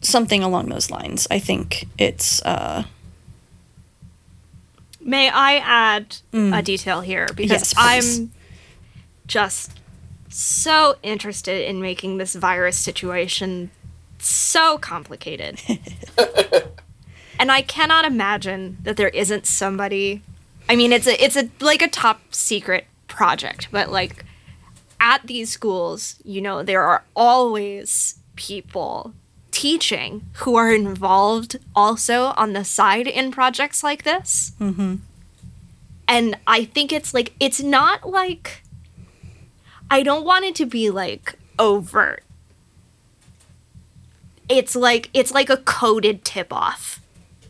something 0.00 0.42
along 0.42 0.68
those 0.68 0.90
lines. 0.90 1.26
I 1.30 1.38
think 1.38 1.86
it's 1.98 2.42
uh, 2.42 2.84
May 5.00 5.28
I 5.30 5.56
add 5.56 6.16
a 6.32 6.62
detail 6.62 7.00
here 7.00 7.28
because 7.34 7.72
Yes. 7.72 7.74
I'm 7.76 8.32
just 9.26 9.80
so 10.28 10.96
interested 11.02 11.66
in 11.68 11.80
making 11.80 12.18
this 12.18 12.34
virus 12.34 12.76
situation 12.76 13.70
so 14.18 14.76
complicated. 14.78 15.60
and 17.38 17.50
I 17.50 17.62
cannot 17.62 18.04
imagine 18.04 18.78
that 18.82 18.96
there 18.96 19.08
isn't 19.08 19.46
somebody 19.46 20.22
I 20.68 20.76
mean 20.76 20.92
it's 20.92 21.06
a 21.06 21.22
it's 21.24 21.36
a 21.36 21.48
like 21.60 21.80
a 21.82 21.88
top 21.88 22.20
secret 22.34 22.86
project, 23.06 23.68
but 23.70 23.90
like 23.90 24.24
at 25.00 25.26
these 25.26 25.50
schools, 25.50 26.16
you 26.24 26.40
know, 26.40 26.62
there 26.62 26.82
are 26.82 27.04
always 27.14 28.18
people 28.36 29.14
teaching 29.50 30.22
who 30.34 30.56
are 30.56 30.72
involved 30.72 31.58
also 31.74 32.26
on 32.36 32.52
the 32.52 32.64
side 32.64 33.06
in 33.06 33.30
projects 33.30 33.82
like 33.82 34.04
this. 34.04 34.52
Mm-hmm. 34.60 34.96
And 36.06 36.38
I 36.46 36.64
think 36.64 36.92
it's 36.92 37.12
like, 37.12 37.34
it's 37.40 37.60
not 37.60 38.08
like, 38.08 38.62
I 39.90 40.02
don't 40.02 40.24
want 40.24 40.44
it 40.44 40.54
to 40.56 40.66
be 40.66 40.90
like 40.90 41.34
overt. 41.58 42.22
It's 44.48 44.74
like, 44.74 45.10
it's 45.12 45.32
like 45.32 45.50
a 45.50 45.58
coded 45.58 46.24
tip 46.24 46.52
off 46.52 47.00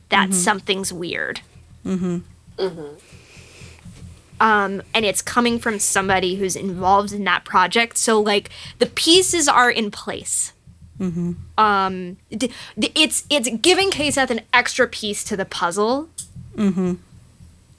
that 0.08 0.30
mm-hmm. 0.30 0.38
something's 0.38 0.92
weird. 0.92 1.40
Mm-hmm. 1.84 2.18
Mm-hmm. 2.58 3.17
Um, 4.40 4.83
and 4.94 5.05
it's 5.05 5.20
coming 5.22 5.59
from 5.59 5.79
somebody 5.79 6.37
who's 6.37 6.55
involved 6.57 7.12
in 7.12 7.24
that 7.24 7.44
project. 7.44 7.96
So 7.96 8.20
like 8.20 8.51
the 8.79 8.87
pieces 8.87 9.48
are 9.48 9.70
in 9.70 9.90
place. 9.90 10.53
Um, 11.57 12.16
d- 12.31 12.51
d- 12.79 12.92
it's 12.94 13.24
it's 13.31 13.48
giving 13.62 13.90
Kaseth 13.90 14.31
an 14.31 14.40
extra 14.53 14.87
piece 14.88 15.22
to 15.24 15.37
the 15.37 15.44
puzzle 15.44 16.09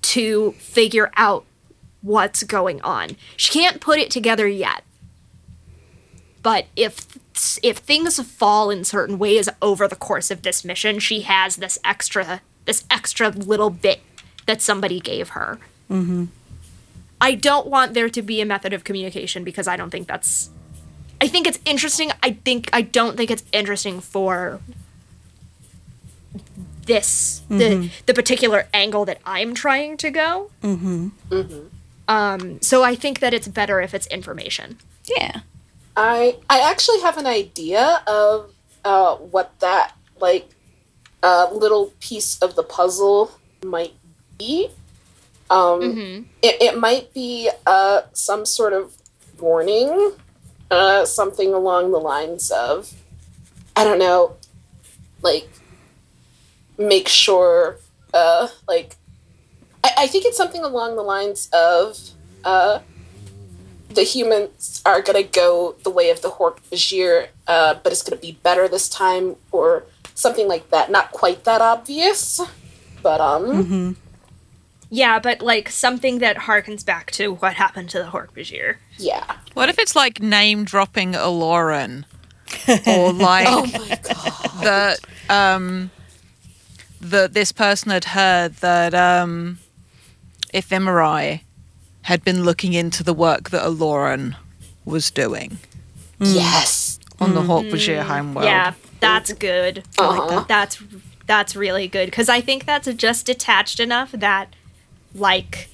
to 0.04 0.52
figure 0.54 1.12
out 1.17 1.43
what's 2.02 2.43
going 2.43 2.82
on. 2.82 3.17
She 3.36 3.52
can't 3.52 3.82
put 3.82 4.00
it 4.00 4.10
together 4.10 4.48
yet. 4.48 4.84
But 6.41 6.67
if 6.76 7.08
if 7.62 7.78
things 7.78 8.19
fall 8.22 8.69
in 8.69 8.84
certain 8.86 9.19
ways 9.19 9.50
over 9.62 9.88
the 9.88 9.95
course 9.98 10.32
of 10.32 10.41
this 10.43 10.63
mission, 10.63 11.00
she 11.00 11.22
has 11.22 11.58
this 11.58 11.78
extra 11.84 12.41
this 12.65 12.86
extra 12.89 13.30
little 13.30 13.69
bit 13.69 14.00
that 14.45 14.62
somebody 14.62 15.00
gave 15.02 15.30
her. 15.30 15.60
I 17.21 17.36
don't 17.36 17.67
want 17.67 17.93
there 17.93 18.10
to 18.10 18.21
be 18.21 18.41
a 18.41 18.45
method 18.45 18.73
of 18.73 18.84
communication 18.84 19.43
because 19.43 19.67
I 19.67 19.75
don't 19.75 19.89
think 19.89 20.08
that's. 20.08 20.49
I 21.21 21.27
think 21.27 21.47
it's 21.47 21.60
interesting. 21.65 22.12
I 22.23 22.32
think 22.32 22.69
I 22.71 22.82
don't 22.82 23.17
think 23.17 23.29
it's 23.29 23.43
interesting 23.51 23.99
for 23.99 24.62
this 26.86 27.41
the 27.49 27.91
the 28.05 28.13
particular 28.13 28.67
angle 28.73 29.05
that 29.05 29.19
I'm 29.25 29.53
trying 29.53 29.97
to 29.97 30.10
go. 30.10 30.49
Mm-hmm. 30.63 31.10
Um. 32.08 32.62
So 32.62 32.84
I 32.84 32.95
think 32.95 33.19
that 33.19 33.34
it's 33.34 33.47
better 33.47 33.82
if 33.82 33.93
it's 33.93 34.08
information. 34.08 34.77
yeah. 35.17 35.41
I 35.97 36.38
I 36.49 36.62
actually 36.62 37.01
have 37.01 37.17
an 37.17 37.27
idea 37.27 38.01
of 38.08 38.53
uh, 38.86 39.15
what 39.15 39.60
that 39.60 39.93
like 40.21 40.49
uh, 41.21 41.47
little 41.51 41.93
piece 41.99 42.39
of 42.39 42.55
the 42.55 42.63
puzzle 42.63 43.32
might 43.63 43.93
be. 44.38 44.69
Um, 45.49 45.81
it, 46.41 46.62
it 46.62 46.77
might 46.77 47.13
be 47.13 47.49
uh, 47.65 48.01
some 48.13 48.45
sort 48.45 48.73
of 48.73 48.95
warning, 49.39 50.12
uh, 50.69 51.05
something 51.05 51.53
along 51.53 51.91
the 51.91 51.97
lines 51.97 52.51
of, 52.51 52.93
I 53.75 53.83
don't 53.83 53.99
know, 53.99 54.35
like 55.21 55.49
make 56.77 57.07
sure, 57.07 57.77
uh, 58.13 58.47
like 58.67 58.95
I, 59.83 59.91
I 59.99 60.07
think 60.07 60.25
it's 60.25 60.38
something 60.38 60.63
along 60.63 60.95
the 60.95 61.03
lines 61.03 61.49
of. 61.53 61.97
Uh, 62.43 62.79
the 63.89 64.03
humans 64.03 64.81
are 64.85 65.01
gonna 65.01 65.23
go 65.23 65.75
the 65.83 65.89
way 65.89 66.12
of 66.12 66.21
the 66.21 66.29
Hork 66.29 66.57
Bajir, 66.71 67.27
uh, 67.47 67.73
but 67.83 67.91
it's 67.91 68.03
gonna 68.03 68.21
be 68.21 68.33
better 68.43 68.67
this 68.67 68.88
time, 68.88 69.35
or 69.51 69.83
something 70.13 70.47
like 70.47 70.69
that. 70.69 70.91
Not 70.91 71.12
quite 71.12 71.43
that 71.45 71.59
obvious, 71.62 72.39
but 73.01 73.19
um, 73.19 73.97
Yeah, 74.89 75.19
but 75.19 75.41
like 75.41 75.69
something 75.69 76.19
that 76.19 76.38
harkens 76.38 76.84
back 76.86 77.12
to 77.12 77.34
what 77.34 77.54
happened 77.54 77.89
to 77.91 77.99
the 77.99 78.06
Hork 78.06 78.32
Bajir. 78.32 78.78
yeah. 78.97 79.38
What 79.54 79.70
if 79.70 79.78
it's 79.78 79.95
like 79.95 80.22
name 80.22 80.66
dropping 80.66 81.13
Alloran? 81.13 82.05
or 82.88 83.13
like 83.13 83.45
Oh 83.47 83.66
my 83.68 83.99
god. 84.01 84.63
that 84.63 84.99
um 85.30 85.91
that 86.99 87.34
this 87.34 87.51
person 87.51 87.91
had 87.91 88.05
heard 88.05 88.55
that 88.55 88.93
um 88.95 89.59
Ephemerai 90.53 91.41
had 92.03 92.24
been 92.24 92.43
looking 92.43 92.74
into 92.74 93.03
the 93.03 93.13
work 93.13 93.51
that 93.51 93.61
Alloran 93.63 94.36
was 94.86 95.11
doing 95.11 95.59
yes. 96.20 96.99
on 97.20 97.36
the 97.36 97.41
Hork 97.41 97.70
Bajir 97.70 98.01
homeworld. 98.01 98.45
Yeah, 98.45 98.74
that's 98.99 99.32
good. 99.34 99.84
Uh-huh. 99.97 100.45
That's 100.47 100.82
that's 101.28 101.55
really 101.55 101.88
good 101.88 102.07
because 102.07 102.30
I 102.30 102.41
think 102.41 102.66
that's 102.66 102.91
just 102.95 103.28
detached 103.28 103.80
enough 103.80 104.11
that 104.13 104.55
like 105.16 105.70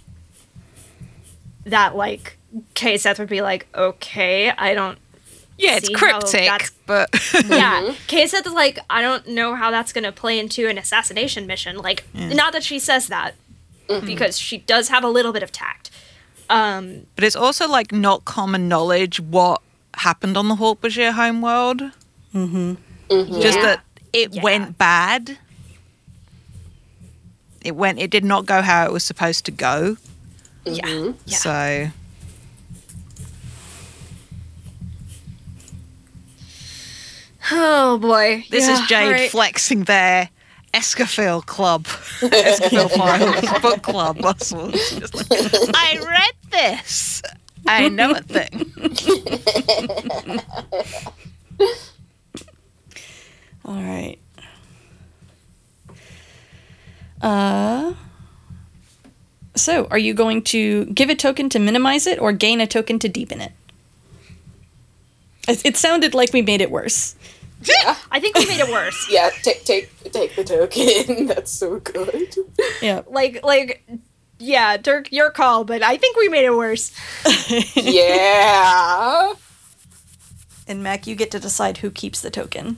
that 1.66 1.96
like 1.96 2.38
Kaseth 2.74 3.20
would 3.20 3.30
be 3.30 3.42
like, 3.42 3.68
okay, 3.76 4.50
I 4.52 4.74
don't 4.74 4.98
Yeah, 5.58 5.76
it's 5.78 5.90
cryptic, 5.90 6.72
but 6.86 7.10
yeah. 7.48 7.94
Kaseth 8.08 8.46
is 8.46 8.54
like, 8.54 8.80
I 8.90 9.02
don't 9.02 9.28
know 9.28 9.56
how 9.56 9.72
that's 9.72 9.92
gonna 9.94 10.12
play 10.12 10.40
into 10.40 10.68
an 10.68 10.78
assassination 10.78 11.48
mission. 11.48 11.78
Like 11.78 12.06
not 12.14 12.54
that 12.54 12.64
she 12.64 12.80
says 12.80 13.08
that. 13.08 13.36
Because 13.88 14.38
she 14.40 14.58
does 14.60 14.90
have 14.90 15.04
a 15.04 15.10
little 15.10 15.32
bit 15.32 15.44
of 15.44 15.52
tact. 15.52 15.92
Um 16.50 17.06
but 17.16 17.24
it's 17.24 17.36
also 17.36 17.68
like 17.68 17.92
not 17.92 18.26
common 18.26 18.68
knowledge 18.68 19.20
what 19.20 19.62
happened 19.96 20.36
on 20.38 20.48
the 20.48 20.56
Hork 20.56 20.78
Bajir 20.80 21.12
homeworld. 21.14 21.82
Mhm 22.34 22.78
just 23.10 23.58
yeah. 23.58 23.62
that 23.64 23.82
it 24.14 24.34
Yeah. 24.34 24.42
went 24.44 24.78
bad. 24.78 25.38
It 27.66 27.76
went. 27.76 28.00
It 28.00 28.10
did 28.12 28.24
not 28.24 28.46
go 28.46 28.62
how 28.62 28.86
it 28.86 28.92
was 28.94 29.04
supposed 29.04 29.46
to 29.46 29.52
go. 29.52 29.98
yeah. 30.66 30.86
Mm-hmm. 30.86 31.12
Yeah. 31.26 31.38
So 31.38 31.92
Oh 37.52 37.98
boy. 38.00 38.44
this 38.50 38.68
Yeah, 38.68 38.74
is 38.82 38.88
Jade 38.88 39.06
alright. 39.08 39.32
flexing 39.32 39.84
their 39.84 40.30
Escafil 40.74 41.46
Club, 41.46 41.86
Escafil 41.86 42.90
Files 42.98 43.62
book 43.62 43.82
club 43.82 44.20
muscles. 44.20 44.74
Like, 44.94 45.74
I 45.76 45.98
read 46.02 46.34
this. 46.52 47.22
I 47.68 47.88
know 47.90 48.12
a 48.12 48.22
thing. 48.22 48.72
All 53.66 53.82
right. 53.82 54.18
Uh. 57.26 57.94
So, 59.56 59.88
are 59.90 59.98
you 59.98 60.14
going 60.14 60.44
to 60.44 60.86
give 60.86 61.10
a 61.10 61.16
token 61.16 61.50
to 61.50 61.60
minimize 61.60 62.06
it 62.08 62.20
or 62.20 62.34
gain 62.34 62.60
a 62.62 62.68
token 62.68 63.00
to 63.00 63.08
deepen 63.10 63.40
it? 63.42 63.54
It, 65.48 65.66
it 65.66 65.78
sounded 65.78 66.14
like 66.14 66.34
we 66.34 66.42
made 66.42 66.62
it 66.62 66.70
worse. 66.70 67.16
Yeah. 67.64 67.96
I 68.12 68.20
think 68.20 68.38
we 68.38 68.46
made 68.46 68.60
it 68.60 68.70
worse. 68.70 69.08
Yeah. 69.10 69.30
Take 69.42 69.64
take 69.64 69.90
take 70.12 70.36
the 70.36 70.44
token. 70.44 71.28
That's 71.34 71.52
so 71.52 71.80
good. 71.80 72.36
Yeah. 72.82 73.02
like 73.08 73.44
like 73.44 73.84
yeah, 74.38 74.76
Dirk, 74.78 75.12
your 75.14 75.32
call, 75.32 75.64
but 75.64 75.82
I 75.82 75.96
think 75.96 76.18
we 76.18 76.28
made 76.28 76.44
it 76.46 76.54
worse. 76.56 76.92
yeah. 77.76 79.34
And 80.68 80.84
Mac, 80.84 81.08
you 81.08 81.16
get 81.16 81.32
to 81.32 81.40
decide 81.40 81.78
who 81.78 81.90
keeps 81.90 82.20
the 82.20 82.30
token. 82.30 82.78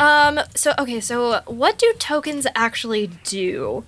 Um 0.00 0.40
so 0.54 0.72
okay, 0.78 0.98
so 1.00 1.42
what 1.46 1.78
do 1.78 1.92
tokens 1.98 2.46
actually 2.54 3.08
do? 3.24 3.84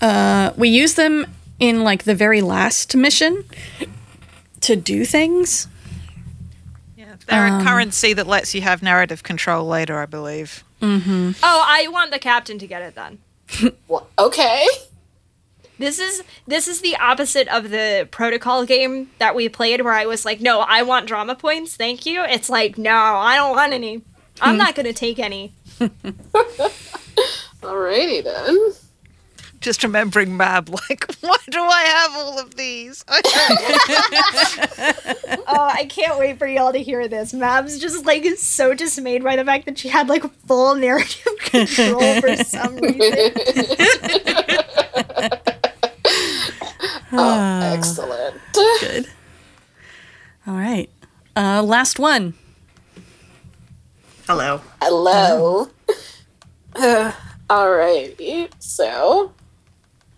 Uh, 0.00 0.52
we 0.56 0.68
use 0.68 0.94
them 0.94 1.26
in 1.60 1.82
like 1.84 2.04
the 2.04 2.14
very 2.14 2.40
last 2.40 2.96
mission 2.96 3.44
to 4.60 4.76
do 4.76 5.04
things. 5.04 5.68
Yeah, 6.96 7.16
they're 7.26 7.46
a 7.60 7.62
currency 7.64 8.12
that 8.14 8.26
lets 8.26 8.54
you 8.54 8.62
have 8.62 8.82
narrative 8.82 9.22
control 9.22 9.66
later, 9.66 9.98
I 9.98 10.06
believe. 10.06 10.64
Oh, 10.80 11.34
I 11.66 11.88
want 11.88 12.12
the 12.12 12.18
captain 12.18 12.58
to 12.60 12.66
get 12.66 12.82
it 12.82 12.94
then. 12.94 13.18
Well, 13.88 14.06
okay. 14.18 14.66
This 15.78 15.98
is 15.98 16.22
this 16.46 16.66
is 16.66 16.80
the 16.80 16.96
opposite 16.96 17.48
of 17.48 17.70
the 17.70 18.08
protocol 18.10 18.64
game 18.64 19.10
that 19.18 19.34
we 19.34 19.48
played 19.48 19.82
where 19.82 19.92
I 19.94 20.06
was 20.06 20.24
like, 20.24 20.40
"No, 20.40 20.60
I 20.60 20.82
want 20.82 21.06
drama 21.06 21.34
points. 21.34 21.76
Thank 21.76 22.04
you." 22.06 22.24
It's 22.24 22.50
like, 22.50 22.78
"No, 22.78 22.94
I 22.96 23.36
don't 23.36 23.54
want 23.54 23.72
any. 23.72 24.02
I'm 24.40 24.56
not 24.56 24.74
going 24.74 24.86
to 24.86 24.92
take 24.92 25.18
any." 25.18 25.52
Alrighty 27.62 28.22
then. 28.24 28.56
Just 29.60 29.82
remembering 29.82 30.36
Mab, 30.36 30.68
like, 30.68 31.12
why 31.20 31.36
do 31.50 31.60
I 31.60 31.80
have 31.82 32.14
all 32.14 32.38
of 32.38 32.54
these? 32.54 33.04
Oh, 35.50 35.70
I 35.72 35.86
can't 35.86 36.18
wait 36.18 36.38
for 36.38 36.46
y'all 36.46 36.72
to 36.72 36.78
hear 36.82 37.08
this. 37.08 37.32
Mab's 37.32 37.78
just 37.78 38.04
like 38.04 38.24
so 38.36 38.74
dismayed 38.74 39.24
by 39.24 39.34
the 39.34 39.44
fact 39.44 39.64
that 39.64 39.78
she 39.78 39.88
had 39.88 40.06
like 40.08 40.22
full 40.46 40.74
narrative 40.74 41.26
control 41.40 42.20
for 42.20 42.36
some 42.36 42.76
reason. 42.76 43.32
Oh, 47.12 47.60
excellent. 47.74 48.36
Good. 48.52 49.06
All 50.46 50.54
right. 50.54 50.90
Uh, 51.34 51.62
last 51.62 51.98
one. 51.98 52.34
Hello. 54.28 54.60
Hello. 54.82 55.70
Uh, 56.76 57.12
alrighty. 57.48 58.50
So, 58.58 59.32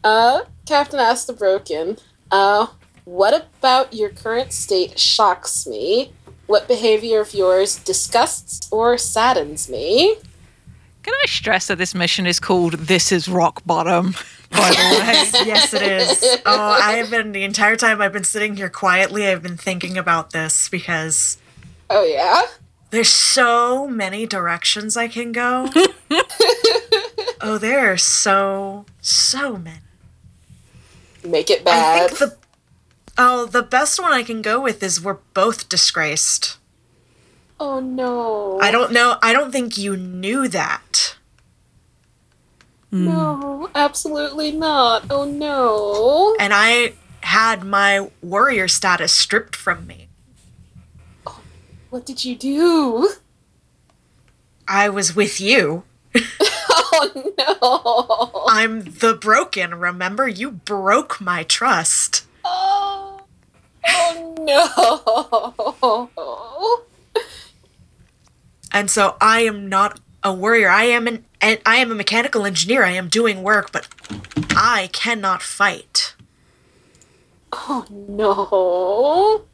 uh, 0.02 0.40
Captain 0.66 0.98
asked 0.98 1.28
the 1.28 1.32
broken. 1.32 1.96
Uh, 2.28 2.66
what 3.04 3.34
about 3.34 3.94
your 3.94 4.10
current 4.10 4.52
state 4.52 4.98
shocks 4.98 5.64
me? 5.64 6.12
What 6.48 6.66
behavior 6.66 7.20
of 7.20 7.34
yours 7.34 7.78
disgusts 7.78 8.68
or 8.72 8.98
saddens 8.98 9.70
me? 9.70 10.16
Can 11.04 11.14
I 11.14 11.26
stress 11.26 11.68
that 11.68 11.78
this 11.78 11.94
mission 11.94 12.26
is 12.26 12.40
called 12.40 12.72
This 12.72 13.12
is 13.12 13.28
Rock 13.28 13.62
Bottom, 13.64 14.16
by 14.50 14.70
the 14.70 14.98
way? 15.04 15.46
Yes, 15.46 15.72
it 15.72 15.82
is. 15.82 16.40
Oh, 16.44 16.60
I 16.82 16.94
have 16.94 17.12
been 17.12 17.30
the 17.30 17.44
entire 17.44 17.76
time 17.76 18.02
I've 18.02 18.12
been 18.12 18.24
sitting 18.24 18.56
here 18.56 18.70
quietly. 18.70 19.28
I've 19.28 19.44
been 19.44 19.56
thinking 19.56 19.96
about 19.96 20.32
this 20.32 20.68
because 20.68 21.38
Oh 21.88 22.04
yeah. 22.04 22.42
There's 22.90 23.08
so 23.08 23.86
many 23.86 24.26
directions 24.26 24.96
I 24.96 25.08
can 25.08 25.32
go. 25.32 25.68
oh, 27.40 27.58
there 27.58 27.92
are 27.92 27.96
so 27.96 28.84
so 29.00 29.56
many. 29.56 29.78
Make 31.24 31.50
it 31.50 31.60
I 31.62 31.64
bad. 31.64 32.10
think 32.10 32.18
the 32.18 32.36
oh 33.18 33.46
the 33.46 33.62
best 33.62 34.00
one 34.00 34.12
I 34.12 34.22
can 34.22 34.42
go 34.42 34.60
with 34.60 34.82
is 34.82 35.00
we're 35.02 35.18
both 35.34 35.68
disgraced. 35.68 36.56
oh 37.58 37.80
no. 37.80 38.58
I 38.60 38.70
don't 38.70 38.92
know. 38.92 39.16
I 39.22 39.32
don't 39.32 39.52
think 39.52 39.76
you 39.78 39.96
knew 39.96 40.48
that. 40.48 41.16
Hmm. 42.90 43.04
No, 43.04 43.70
absolutely 43.74 44.50
not. 44.50 45.04
Oh 45.10 45.24
no. 45.24 46.34
And 46.40 46.52
I 46.54 46.94
had 47.22 47.62
my 47.62 48.10
warrior 48.22 48.66
status 48.66 49.12
stripped 49.12 49.54
from 49.54 49.86
me. 49.86 49.99
What 51.90 52.06
did 52.06 52.24
you 52.24 52.36
do? 52.36 53.10
I 54.66 54.88
was 54.88 55.14
with 55.14 55.40
you. 55.40 55.84
Oh 56.92 57.32
no. 57.38 58.44
I'm 58.48 58.80
the 58.82 59.14
broken, 59.14 59.76
remember? 59.76 60.26
You 60.28 60.50
broke 60.50 61.20
my 61.20 61.44
trust. 61.44 62.26
Oh, 62.44 63.22
oh 63.86 64.34
no. 65.86 66.10
And 68.72 68.90
so 68.90 69.16
I 69.20 69.40
am 69.42 69.68
not 69.68 70.00
a 70.22 70.32
warrior. 70.34 70.68
I 70.68 70.84
am 70.84 71.06
an 71.06 71.24
and 71.40 71.60
I 71.64 71.76
am 71.76 71.90
a 71.90 71.94
mechanical 71.94 72.44
engineer. 72.44 72.84
I 72.84 72.90
am 72.90 73.08
doing 73.08 73.42
work, 73.42 73.72
but 73.72 73.88
I 74.50 74.90
cannot 74.92 75.42
fight. 75.42 76.14
Oh 77.52 77.86
no. 77.90 79.46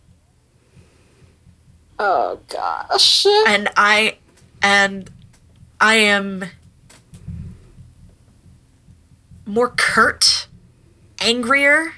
Oh 1.99 2.41
gosh. 2.49 3.27
And 3.47 3.69
I 3.77 4.19
and 4.63 5.11
I 5.81 5.95
am 5.95 6.47
more 9.47 9.73
curt, 9.77 10.49
angrier 11.21 11.95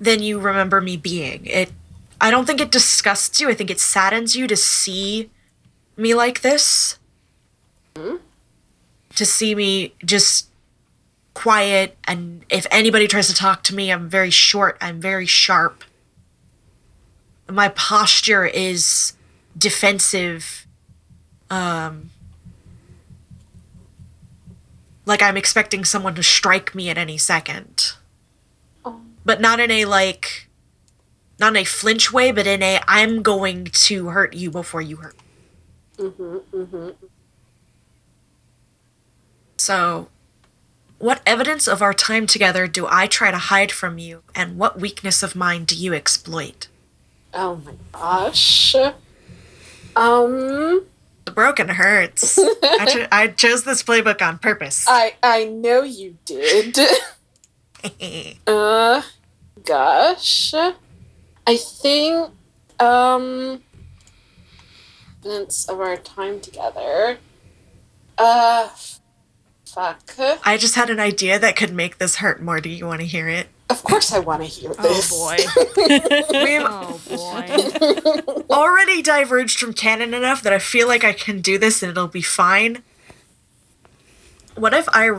than 0.00 0.22
you 0.22 0.40
remember 0.40 0.80
me 0.80 0.96
being. 0.96 1.46
It 1.46 1.70
I 2.20 2.30
don't 2.30 2.46
think 2.46 2.60
it 2.60 2.70
disgusts 2.70 3.40
you. 3.40 3.48
I 3.48 3.54
think 3.54 3.70
it 3.70 3.80
saddens 3.80 4.34
you 4.34 4.46
to 4.46 4.56
see 4.56 5.30
me 5.96 6.14
like 6.14 6.40
this. 6.40 6.98
Hmm? 7.96 8.16
To 9.16 9.26
see 9.26 9.54
me 9.54 9.94
just 10.04 10.48
quiet 11.34 11.96
and 12.04 12.44
if 12.48 12.66
anybody 12.70 13.06
tries 13.06 13.28
to 13.28 13.34
talk 13.34 13.62
to 13.64 13.74
me, 13.74 13.92
I'm 13.92 14.08
very 14.08 14.30
short, 14.30 14.76
I'm 14.80 15.00
very 15.00 15.26
sharp. 15.26 15.84
My 17.52 17.68
posture 17.68 18.46
is 18.46 19.12
defensive 19.56 20.66
um 21.50 22.10
like 25.04 25.20
I'm 25.20 25.36
expecting 25.36 25.84
someone 25.84 26.14
to 26.14 26.22
strike 26.22 26.74
me 26.74 26.88
at 26.88 26.96
any 26.96 27.18
second. 27.18 27.92
Oh. 28.84 29.02
But 29.24 29.40
not 29.40 29.60
in 29.60 29.70
a 29.70 29.84
like 29.84 30.48
not 31.38 31.54
in 31.54 31.62
a 31.62 31.64
flinch 31.64 32.12
way, 32.12 32.32
but 32.32 32.46
in 32.46 32.62
a 32.62 32.80
I'm 32.88 33.22
going 33.22 33.64
to 33.64 34.08
hurt 34.08 34.34
you 34.34 34.50
before 34.50 34.80
you 34.80 34.96
hurt. 34.96 35.16
Mm-hmm, 35.98 36.36
mm-hmm. 36.56 36.90
So 39.58 40.08
what 40.98 41.20
evidence 41.26 41.66
of 41.66 41.82
our 41.82 41.92
time 41.92 42.26
together 42.26 42.66
do 42.66 42.86
I 42.88 43.06
try 43.08 43.30
to 43.30 43.38
hide 43.38 43.72
from 43.72 43.98
you, 43.98 44.22
and 44.34 44.56
what 44.56 44.80
weakness 44.80 45.22
of 45.22 45.34
mine 45.34 45.64
do 45.64 45.74
you 45.74 45.92
exploit? 45.92 46.68
Oh 47.34 47.56
my 47.64 47.72
gosh. 47.92 48.74
Um, 49.96 50.84
The 51.24 51.32
broken 51.32 51.68
hurts. 51.68 52.38
I, 52.38 52.84
cho- 52.86 53.06
I 53.12 53.28
chose 53.28 53.64
this 53.64 53.82
playbook 53.82 54.20
on 54.26 54.38
purpose. 54.38 54.84
I 54.88 55.14
I 55.22 55.44
know 55.44 55.82
you 55.82 56.18
did. 56.24 56.78
Uh, 58.46 59.02
gosh. 59.64 60.54
I 60.54 61.56
think, 61.56 62.30
um, 62.78 63.60
of 65.24 65.80
our 65.80 65.96
time 65.96 66.38
together. 66.38 67.18
Uh, 68.16 68.68
fuck. 69.66 70.12
I 70.44 70.56
just 70.56 70.76
had 70.76 70.90
an 70.90 71.00
idea 71.00 71.40
that 71.40 71.56
could 71.56 71.72
make 71.72 71.98
this 71.98 72.16
hurt 72.16 72.40
more. 72.40 72.60
Do 72.60 72.68
you 72.68 72.86
want 72.86 73.00
to 73.00 73.06
hear 73.06 73.28
it? 73.28 73.48
Of 73.92 73.96
course 73.96 74.12
I 74.14 74.20
want 74.20 74.42
to 74.42 74.48
hear 74.48 74.72
oh, 74.78 74.82
this. 74.82 75.12
We've 76.32 76.62
Oh 76.64 76.98
boy. 77.10 78.44
already 78.50 79.02
diverged 79.02 79.58
from 79.58 79.74
canon 79.74 80.14
enough 80.14 80.40
that 80.42 80.52
I 80.54 80.58
feel 80.58 80.88
like 80.88 81.04
I 81.04 81.12
can 81.12 81.42
do 81.42 81.58
this 81.58 81.82
and 81.82 81.90
it'll 81.90 82.08
be 82.08 82.22
fine. 82.22 82.82
What 84.56 84.72
if 84.72 84.88
I, 84.94 85.10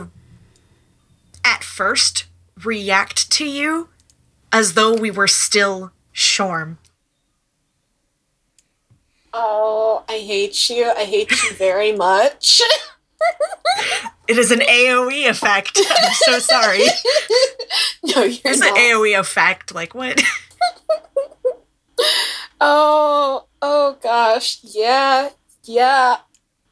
at 1.44 1.62
first, 1.62 2.24
react 2.64 3.30
to 3.30 3.44
you 3.44 3.90
as 4.50 4.74
though 4.74 4.92
we 4.92 5.08
were 5.08 5.28
still 5.28 5.92
Shorm? 6.12 6.78
Oh, 9.32 10.02
I 10.08 10.18
hate 10.18 10.68
you. 10.68 10.92
I 10.96 11.04
hate 11.04 11.30
you 11.30 11.52
very 11.54 11.92
much. 11.92 12.60
It 14.26 14.38
is 14.38 14.50
an 14.50 14.60
AoE 14.60 15.28
effect. 15.28 15.78
I'm 15.90 16.12
so 16.14 16.38
sorry. 16.38 16.78
no, 18.04 18.22
you're 18.22 18.40
It's 18.44 18.60
an. 18.62 18.74
AoE 18.74 19.18
effect. 19.18 19.74
Like, 19.74 19.94
what? 19.94 20.22
Oh, 22.60 23.46
oh 23.60 23.98
gosh. 24.02 24.58
Yeah, 24.62 25.30
yeah. 25.64 26.16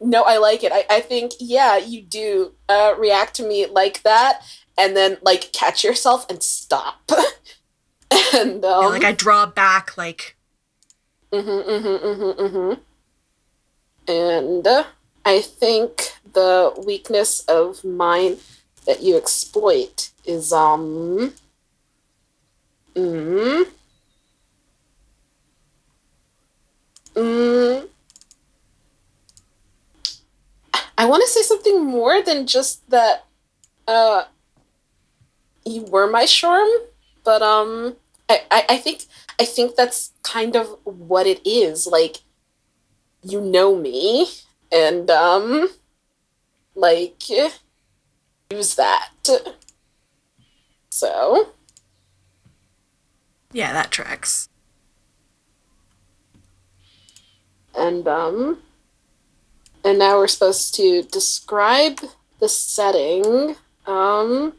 No, 0.01 0.23
I 0.23 0.39
like 0.39 0.65
it. 0.65 0.73
I, 0.73 0.85
I 0.89 1.01
think, 1.01 1.33
yeah, 1.39 1.77
you 1.77 2.01
do 2.03 2.53
uh, 2.69 2.95
react 2.99 3.35
to 3.37 3.47
me 3.47 3.67
like 3.67 4.03
that 4.03 4.41
and 4.79 4.97
then, 4.97 5.19
like, 5.23 5.53
catch 5.53 5.85
yourself 5.85 6.29
and 6.31 6.43
stop. 6.43 7.11
and, 8.35 8.65
um, 8.65 8.87
like, 8.87 9.05
I 9.05 9.13
draw 9.13 9.45
back, 9.47 9.97
like, 9.99 10.37
Mm-hmm, 11.33 11.71
mm-hmm, 11.71 12.07
mm-hmm, 12.07 12.45
mm-hmm. 12.45 14.13
And 14.13 14.67
uh, 14.67 14.85
I 15.25 15.41
think 15.41 16.13
the 16.33 16.73
weakness 16.87 17.41
of 17.41 17.85
mine 17.85 18.39
that 18.87 19.03
you 19.03 19.17
exploit 19.17 20.11
is 20.25 20.53
um. 20.53 21.35
Mm, 22.95 23.65
mm, 27.15 27.87
I 30.97 31.07
want 31.07 31.23
to 31.23 31.29
say 31.29 31.43
something 31.43 31.85
more 31.85 32.23
than 32.23 32.47
just 32.47 32.89
that. 32.91 33.25
Uh, 33.89 34.25
you 35.65 35.83
were 35.85 36.09
my 36.11 36.25
shorm, 36.25 36.69
but 37.25 37.43
um, 37.43 37.97
I, 38.29 38.43
I, 38.51 38.65
I 38.71 38.77
think 38.79 39.05
I 39.41 39.45
think 39.45 39.77
that's 39.77 40.13
kind 40.23 40.57
of 40.57 40.69
what 40.85 41.27
it 41.27 41.41
is. 41.47 41.87
Like, 41.87 42.19
you 43.23 43.41
know 43.41 43.77
me, 43.77 44.27
and 44.73 45.11
um, 45.11 45.69
like, 46.75 47.29
use 47.29 48.75
that. 48.75 49.11
So, 50.91 51.51
Yeah, 53.53 53.73
that 53.73 53.91
tracks. 53.91 54.49
and 57.75 58.07
um, 58.07 58.59
and 59.85 59.99
now 59.99 60.19
we're 60.19 60.29
supposed 60.29 60.75
to 60.75 61.03
describe 61.03 62.01
the 62.39 62.49
setting. 62.49 63.57
Um, 63.87 64.55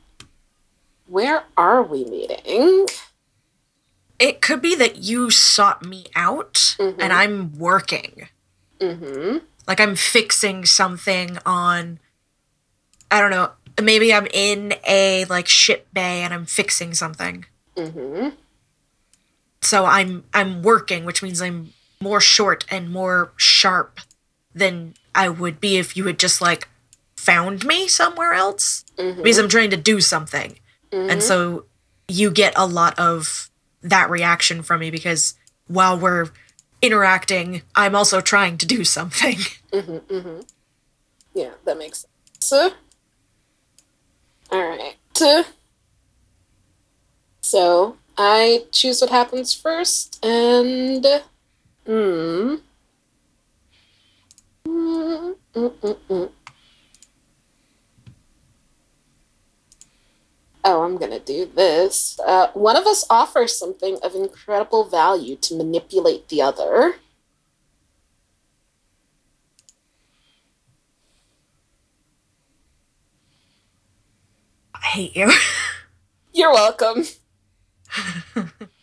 where 1.07 1.43
are 1.55 1.83
we 1.83 2.05
meeting? 2.05 2.87
It 4.19 4.41
could 4.41 4.61
be 4.61 4.75
that 4.75 4.97
you 4.97 5.29
sought 5.29 5.85
me 5.85 6.05
out 6.15 6.75
and 6.79 7.13
I'm 7.13 7.57
working. 7.57 8.29
Mm-hmm. 8.79 9.37
Like 9.67 9.79
I'm 9.79 9.95
fixing 9.95 10.65
something 10.65 11.37
on 11.45 11.99
I 13.11 13.21
don't 13.21 13.31
know, 13.31 13.51
maybe 13.81 14.13
I'm 14.13 14.27
in 14.33 14.73
a 14.87 15.25
like 15.25 15.47
ship 15.47 15.87
bay 15.93 16.21
and 16.21 16.33
I'm 16.33 16.45
fixing 16.45 16.93
something. 16.93 17.45
Mm-hmm. 17.75 18.29
So 19.61 19.85
I'm 19.85 20.25
I'm 20.33 20.61
working, 20.61 21.05
which 21.05 21.23
means 21.23 21.41
I'm 21.41 21.73
more 22.01 22.19
short 22.19 22.65
and 22.69 22.91
more 22.91 23.31
sharp 23.37 23.99
than 24.53 24.93
I 25.15 25.29
would 25.29 25.59
be 25.61 25.77
if 25.77 25.95
you 25.95 26.05
had 26.05 26.19
just 26.19 26.41
like 26.41 26.67
found 27.15 27.65
me 27.65 27.87
somewhere 27.87 28.33
else. 28.33 28.83
Because 28.97 29.37
I'm 29.37 29.49
trying 29.49 29.69
to 29.69 29.77
do 29.77 30.01
something. 30.01 30.59
And 30.91 31.23
so 31.23 31.65
you 32.07 32.29
get 32.29 32.53
a 32.55 32.67
lot 32.67 32.99
of 32.99 33.49
that 33.81 34.09
reaction 34.09 34.61
from 34.61 34.81
me 34.81 34.91
because 34.91 35.33
while 35.67 35.97
we're 35.97 36.27
interacting, 36.83 37.63
I'm 37.75 37.95
also 37.95 38.21
trying 38.21 38.57
to 38.59 38.65
do 38.67 38.83
something. 38.83 39.37
Yeah, 41.33 41.53
that 41.65 41.77
makes 41.79 42.05
sense. 42.39 42.73
All 44.51 44.67
right. 44.69 44.95
So 47.41 47.97
I 48.17 48.65
choose 48.71 49.01
what 49.01 49.09
happens 49.09 49.53
first, 49.53 50.23
and 50.23 51.05
hmm. 51.85 52.55
Mm, 54.67 55.35
mm, 55.55 55.71
mm, 55.81 55.97
mm. 56.09 56.31
Oh, 60.65 60.83
I'm 60.83 60.97
gonna 60.97 61.19
do 61.19 61.45
this. 61.45 62.19
Uh, 62.19 62.47
one 62.53 62.75
of 62.75 62.85
us 62.85 63.05
offers 63.09 63.57
something 63.57 63.97
of 64.03 64.13
incredible 64.15 64.83
value 64.85 65.35
to 65.37 65.55
manipulate 65.55 66.27
the 66.29 66.41
other. 66.41 66.95
I 74.75 74.79
hate 74.85 75.15
you. 75.15 75.31
You're 76.33 76.51
welcome. 76.53 77.05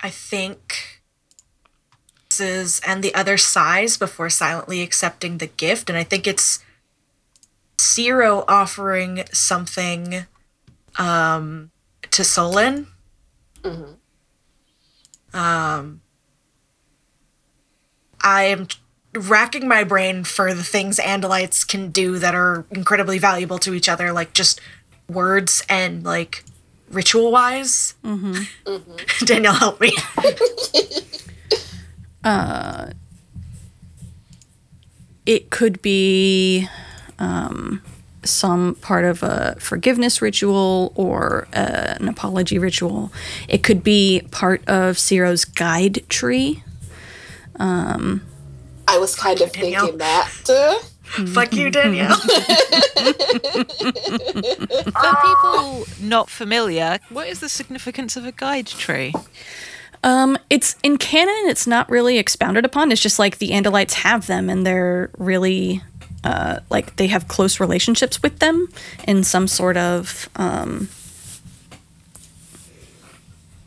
I 0.00 0.10
think 0.10 0.71
this 2.38 2.80
and 2.86 3.02
the 3.02 3.14
other 3.14 3.36
size 3.36 3.96
before 3.96 4.30
silently 4.30 4.82
accepting 4.82 5.38
the 5.38 5.46
gift, 5.46 5.88
and 5.88 5.98
I 5.98 6.04
think 6.04 6.26
it's 6.26 6.64
Zero 7.80 8.44
offering 8.46 9.24
something 9.32 10.26
um 10.96 11.70
to 12.10 12.22
Solon. 12.22 12.86
Um 15.34 16.00
I 18.20 18.44
am 18.44 18.68
racking 19.14 19.68
my 19.68 19.84
brain 19.84 20.24
for 20.24 20.54
the 20.54 20.62
things 20.62 20.98
Andalites 20.98 21.66
can 21.66 21.90
do 21.90 22.18
that 22.18 22.34
are 22.34 22.64
incredibly 22.70 23.18
valuable 23.18 23.58
to 23.58 23.74
each 23.74 23.88
other, 23.88 24.12
like 24.12 24.32
just 24.32 24.60
words 25.08 25.62
and 25.68 26.04
like 26.04 26.44
ritual 26.90 27.32
wise. 27.32 27.94
Mm-hmm. 28.04 29.24
Danielle, 29.24 29.54
help 29.54 29.80
me. 29.80 29.96
it 35.26 35.50
could 35.50 35.80
be 35.82 36.68
um, 37.18 37.82
some 38.24 38.74
part 38.76 39.04
of 39.04 39.22
a 39.22 39.56
forgiveness 39.58 40.22
ritual 40.22 40.92
or 40.94 41.46
uh, 41.54 41.94
an 42.00 42.08
apology 42.08 42.58
ritual. 42.58 43.12
It 43.48 43.62
could 43.62 43.82
be 43.82 44.22
part 44.30 44.66
of 44.68 44.98
Ciro's 44.98 45.44
guide 45.44 46.02
tree. 46.08 46.62
I 48.88 48.98
was 48.98 49.14
kind 49.14 49.40
of 49.40 49.52
Danielle. 49.52 49.82
thinking 49.82 49.98
that. 49.98 50.32
Uh, 50.48 50.78
Fuck 51.26 51.52
you, 51.52 51.70
Danielle. 51.70 52.16
For 52.16 52.34
people 55.22 55.84
not 56.00 56.30
familiar, 56.30 56.98
what 57.10 57.28
is 57.28 57.40
the 57.40 57.48
significance 57.50 58.16
of 58.16 58.24
a 58.24 58.32
guide 58.32 58.66
tree? 58.66 59.12
Um, 60.04 60.36
it's 60.50 60.76
in 60.82 60.96
canon. 60.98 61.44
It's 61.48 61.66
not 61.66 61.88
really 61.88 62.18
expounded 62.18 62.64
upon. 62.64 62.90
It's 62.92 63.00
just 63.00 63.18
like 63.18 63.38
the 63.38 63.50
Andalites 63.50 63.92
have 63.94 64.26
them, 64.26 64.50
and 64.50 64.66
they're 64.66 65.10
really 65.16 65.80
uh, 66.24 66.60
like 66.70 66.96
they 66.96 67.06
have 67.08 67.28
close 67.28 67.60
relationships 67.60 68.22
with 68.22 68.38
them 68.40 68.68
in 69.06 69.22
some 69.24 69.46
sort 69.48 69.76
of 69.76 70.28
um, 70.36 70.88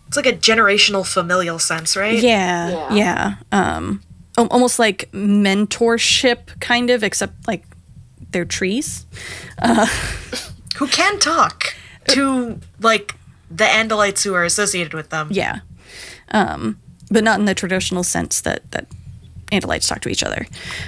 It's 0.08 0.18
like 0.18 0.26
a 0.26 0.34
generational 0.34 1.06
familial 1.06 1.60
sense, 1.60 1.96
right? 1.98 2.18
yeah, 2.22 2.70
Yeah. 2.92 2.94
yeah, 2.94 3.36
Um, 3.52 4.02
almost 4.38 4.80
like 4.80 5.10
mentorship, 5.12 6.60
kind 6.60 6.90
of, 6.90 7.04
except 7.04 7.48
like 7.48 7.64
they're 8.32 8.46
trees. 8.46 9.06
Who 10.78 10.88
can 10.88 11.20
talk 11.20 11.74
to 12.10 12.60
like 12.82 13.16
the 13.50 13.64
Andalites 13.64 14.24
who 14.24 14.34
are 14.34 14.44
associated 14.44 14.94
with 14.94 15.10
them. 15.10 15.30
Yeah. 15.32 15.60
Um, 16.32 16.80
but 17.12 17.24
not 17.24 17.40
in 17.40 17.46
the 17.46 17.56
traditional 17.56 18.04
sense 18.04 18.42
that 18.42 18.70
that 18.72 18.88
Andalites 19.52 19.88
talk 19.88 20.02
to 20.02 20.10
each 20.10 20.24
other. 20.24 20.48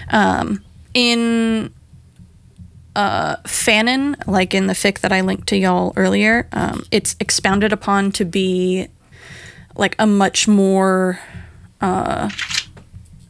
Um, 0.09 0.63
in 0.93 1.73
uh, 2.95 3.35
Fanon, 3.43 4.15
like 4.27 4.53
in 4.53 4.67
the 4.67 4.73
fic 4.73 4.99
that 4.99 5.11
I 5.11 5.21
linked 5.21 5.47
to 5.49 5.57
y'all 5.57 5.93
earlier, 5.95 6.47
um, 6.51 6.83
it's 6.91 7.15
expounded 7.19 7.71
upon 7.71 8.11
to 8.13 8.25
be 8.25 8.88
like 9.75 9.95
a 9.99 10.07
much 10.07 10.47
more 10.47 11.19
uh, 11.79 12.29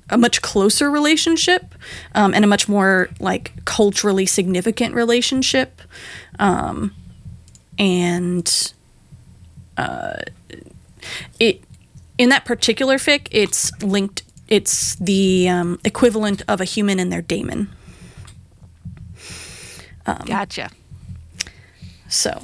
a 0.10 0.18
much 0.18 0.41
closer 0.41 0.89
relationship 0.89 1.76
um, 2.16 2.34
and 2.34 2.45
a 2.45 2.47
much 2.47 2.70
more 2.70 3.10
like 3.20 3.51
culturally 3.66 4.26
significant 4.26 4.95
relationship 4.95 5.82
um, 6.39 6.93
and 7.78 8.74
uh, 9.76 10.20
it 11.39 11.62
in 12.18 12.30
that 12.30 12.45
particular 12.45 12.97
fic 12.97 13.28
it's 13.32 13.72
linked 13.82 14.24
it's 14.47 14.95
the 14.95 15.47
um, 15.49 15.80
equivalent 15.84 16.41
of 16.47 16.61
a 16.61 16.65
human 16.65 16.99
and 16.99 17.11
their 17.11 17.22
daemon 17.22 17.70
Gotcha. 20.26 20.70
so 22.07 22.41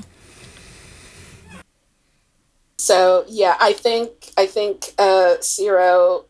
So 2.78 3.24
yeah, 3.30 3.55
I 3.61 3.71
think 3.71 4.32
I 4.36 4.45
think 4.45 4.93
uh 4.97 5.36
Zero 5.41 6.26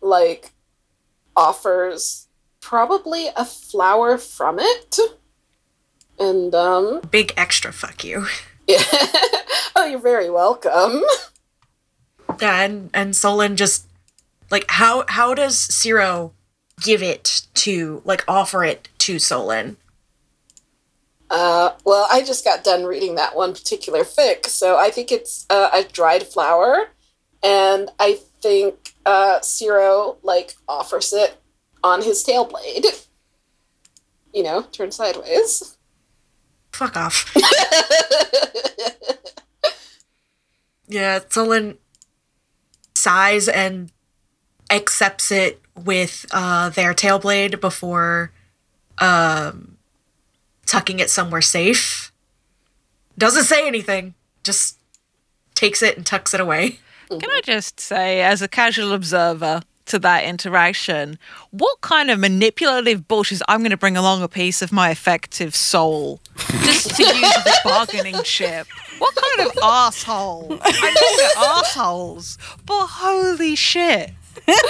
like 0.00 0.52
offers 1.36 2.28
probably 2.60 3.28
a 3.36 3.44
flower 3.44 4.16
from 4.16 4.58
it. 4.58 4.98
And 6.18 6.54
um 6.54 7.02
Big 7.10 7.34
extra 7.36 7.72
fuck 7.74 8.02
you. 8.04 8.26
yeah. 8.66 8.82
oh 9.76 9.84
you're 9.84 10.00
very 10.00 10.30
welcome. 10.30 11.02
Yeah, 12.40 12.62
and 12.62 12.90
and 12.94 13.16
Solon 13.16 13.56
just 13.56 13.86
like 14.50 14.64
how 14.68 15.04
how 15.08 15.34
does 15.34 15.56
Zero 15.72 16.32
give 16.80 17.02
it 17.02 17.46
to 17.54 18.02
like 18.04 18.24
offer 18.28 18.64
it 18.64 18.88
to 18.98 19.18
Solon? 19.18 19.76
Uh 21.30 21.72
well 21.84 22.06
I 22.10 22.22
just 22.22 22.44
got 22.44 22.64
done 22.64 22.84
reading 22.84 23.16
that 23.16 23.34
one 23.34 23.52
particular 23.52 24.04
fic, 24.04 24.46
so 24.46 24.76
I 24.78 24.90
think 24.90 25.10
it's 25.10 25.46
uh, 25.50 25.70
a 25.72 25.82
dried 25.82 26.22
flower 26.22 26.90
and 27.42 27.90
I 27.98 28.20
think 28.40 28.94
uh 29.04 29.40
Zero 29.42 30.18
like 30.22 30.54
offers 30.68 31.12
it 31.12 31.36
on 31.82 32.02
his 32.02 32.22
tail 32.22 32.44
blade. 32.44 32.84
You 34.32 34.42
know, 34.42 34.62
turn 34.62 34.90
sideways. 34.92 35.76
Fuck 36.72 36.96
off. 36.96 37.34
yeah, 40.86 41.18
Solon 41.28 41.78
sighs 42.98 43.48
and 43.48 43.90
accepts 44.70 45.30
it 45.30 45.60
with 45.74 46.26
uh, 46.30 46.68
their 46.70 46.92
tail 46.94 47.18
blade 47.18 47.60
before 47.60 48.32
um, 48.98 49.78
tucking 50.66 50.98
it 50.98 51.10
somewhere 51.10 51.40
safe. 51.40 52.12
Doesn't 53.16 53.44
say 53.44 53.66
anything, 53.66 54.14
just 54.44 54.78
takes 55.54 55.82
it 55.82 55.96
and 55.96 56.06
tucks 56.06 56.34
it 56.34 56.40
away. 56.40 56.78
Can 57.08 57.30
I 57.30 57.40
just 57.42 57.80
say, 57.80 58.20
as 58.20 58.42
a 58.42 58.48
casual 58.48 58.92
observer, 58.92 59.62
to 59.88 59.98
that 60.00 60.24
interaction, 60.24 61.18
what 61.50 61.80
kind 61.80 62.10
of 62.10 62.18
manipulative 62.18 63.08
bullshit 63.08 63.36
is 63.36 63.42
I'm 63.48 63.60
going 63.60 63.70
to 63.70 63.76
bring 63.76 63.96
along 63.96 64.22
a 64.22 64.28
piece 64.28 64.62
of 64.62 64.72
my 64.72 64.90
effective 64.90 65.54
soul 65.54 66.20
just 66.62 66.96
to 66.96 67.02
use 67.02 67.36
as 67.46 67.58
bargaining 67.64 68.22
chip? 68.22 68.66
What 68.98 69.14
kind 69.14 69.48
of 69.48 69.58
asshole? 69.62 70.58
I 70.62 70.90
know 70.94 71.16
they're 71.16 71.58
assholes, 71.58 72.38
but 72.64 72.86
holy 72.86 73.54
shit. 73.54 74.12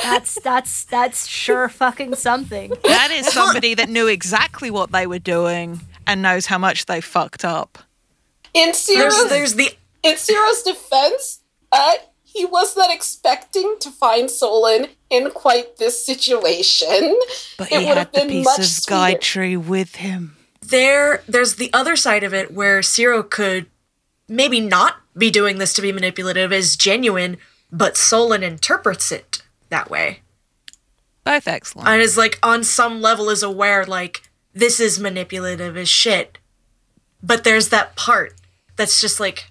That's 0.03 0.41
that's 0.41 0.85
that's 0.85 1.27
sure 1.27 1.69
fucking 1.69 2.15
something. 2.17 2.73
That 2.85 3.11
is 3.11 3.27
somebody 3.27 3.75
that 3.75 3.89
knew 3.89 4.07
exactly 4.07 4.71
what 4.71 4.93
they 4.93 5.07
were 5.07 5.19
doing 5.19 5.81
and 6.07 6.23
knows 6.23 6.47
how 6.47 6.59
much 6.59 6.87
they 6.87 7.01
fucked 7.01 7.45
up. 7.45 7.79
In 8.55 8.73
There's, 8.87 9.25
there's 9.29 9.55
the 9.55 9.75
in 10.03 10.17
Ciro's 10.17 10.63
defense, 10.63 11.41
uh, 11.71 11.93
he 12.33 12.45
was 12.45 12.77
not 12.77 12.93
expecting 12.93 13.77
to 13.81 13.91
find 13.91 14.31
Solon 14.31 14.89
in 15.09 15.31
quite 15.31 15.79
this 15.79 16.05
situation. 16.05 17.19
But 17.57 17.73
It 17.73 17.81
he 17.81 17.87
would 17.87 17.87
had 17.87 17.97
have 17.97 18.13
the 18.13 18.27
piece 18.27 18.47
of 18.47 18.65
sweeter. 18.65 18.69
Sky 18.69 19.15
Tree 19.15 19.57
with 19.57 19.97
him. 19.97 20.37
there 20.61 21.23
there's 21.27 21.55
the 21.57 21.71
other 21.73 21.97
side 21.97 22.23
of 22.25 22.35
it 22.35 22.53
where 22.53 22.83
Ciro 22.83 23.23
could 23.23 23.67
maybe 24.29 24.61
not 24.61 24.97
be 25.17 25.31
doing 25.31 25.59
this 25.59 25.73
to 25.75 25.83
be 25.83 25.91
manipulative 25.91 26.53
is 26.53 26.77
genuine, 26.77 27.39
but 27.73 27.97
Solon 27.97 28.43
interprets 28.43 29.11
it 29.11 29.43
that 29.71 29.91
way. 29.91 30.21
Both 31.25 31.49
excellent. 31.49 31.89
And 31.89 32.01
is 32.03 32.17
like 32.19 32.39
on 32.43 32.63
some 32.63 33.01
level 33.01 33.31
is 33.31 33.43
aware 33.43 33.85
like 33.87 34.23
this 34.53 34.81
is 34.81 35.01
manipulative 35.01 35.77
as 35.77 35.89
shit. 35.89 36.39
But 37.23 37.43
there's 37.45 37.71
that 37.71 37.97
part 37.97 38.35
that's 38.77 39.01
just 39.01 39.19
like 39.19 39.48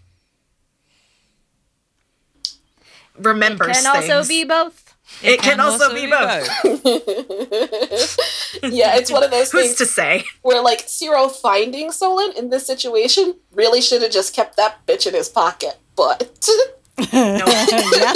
remembers 3.19 3.77
It 3.77 3.83
Can 3.83 3.95
also 3.95 4.27
be 4.27 4.43
both. 4.43 4.95
it, 5.23 5.39
can, 5.39 5.59
also, 5.59 5.93
be 5.93 6.07
both. 6.07 6.49
Yeah, 8.63 8.95
it's 8.97 9.11
one 9.11 9.23
of 9.23 9.31
those 9.31 9.51
Who's 9.51 9.67
things 9.67 9.75
to 9.77 9.85
say? 9.85 10.23
where 10.41 10.61
like 10.61 10.83
Ciro 10.87 11.29
finding 11.29 11.91
Solon 11.91 12.31
in 12.37 12.49
this 12.49 12.65
situation 12.65 13.35
really 13.53 13.81
should 13.81 14.01
have 14.01 14.11
just 14.11 14.35
kept 14.35 14.57
that 14.57 14.85
bitch 14.85 15.07
in 15.07 15.13
his 15.13 15.29
pocket. 15.29 15.77
But 15.95 16.43
No. 17.13 17.45
yeah. 17.45 18.13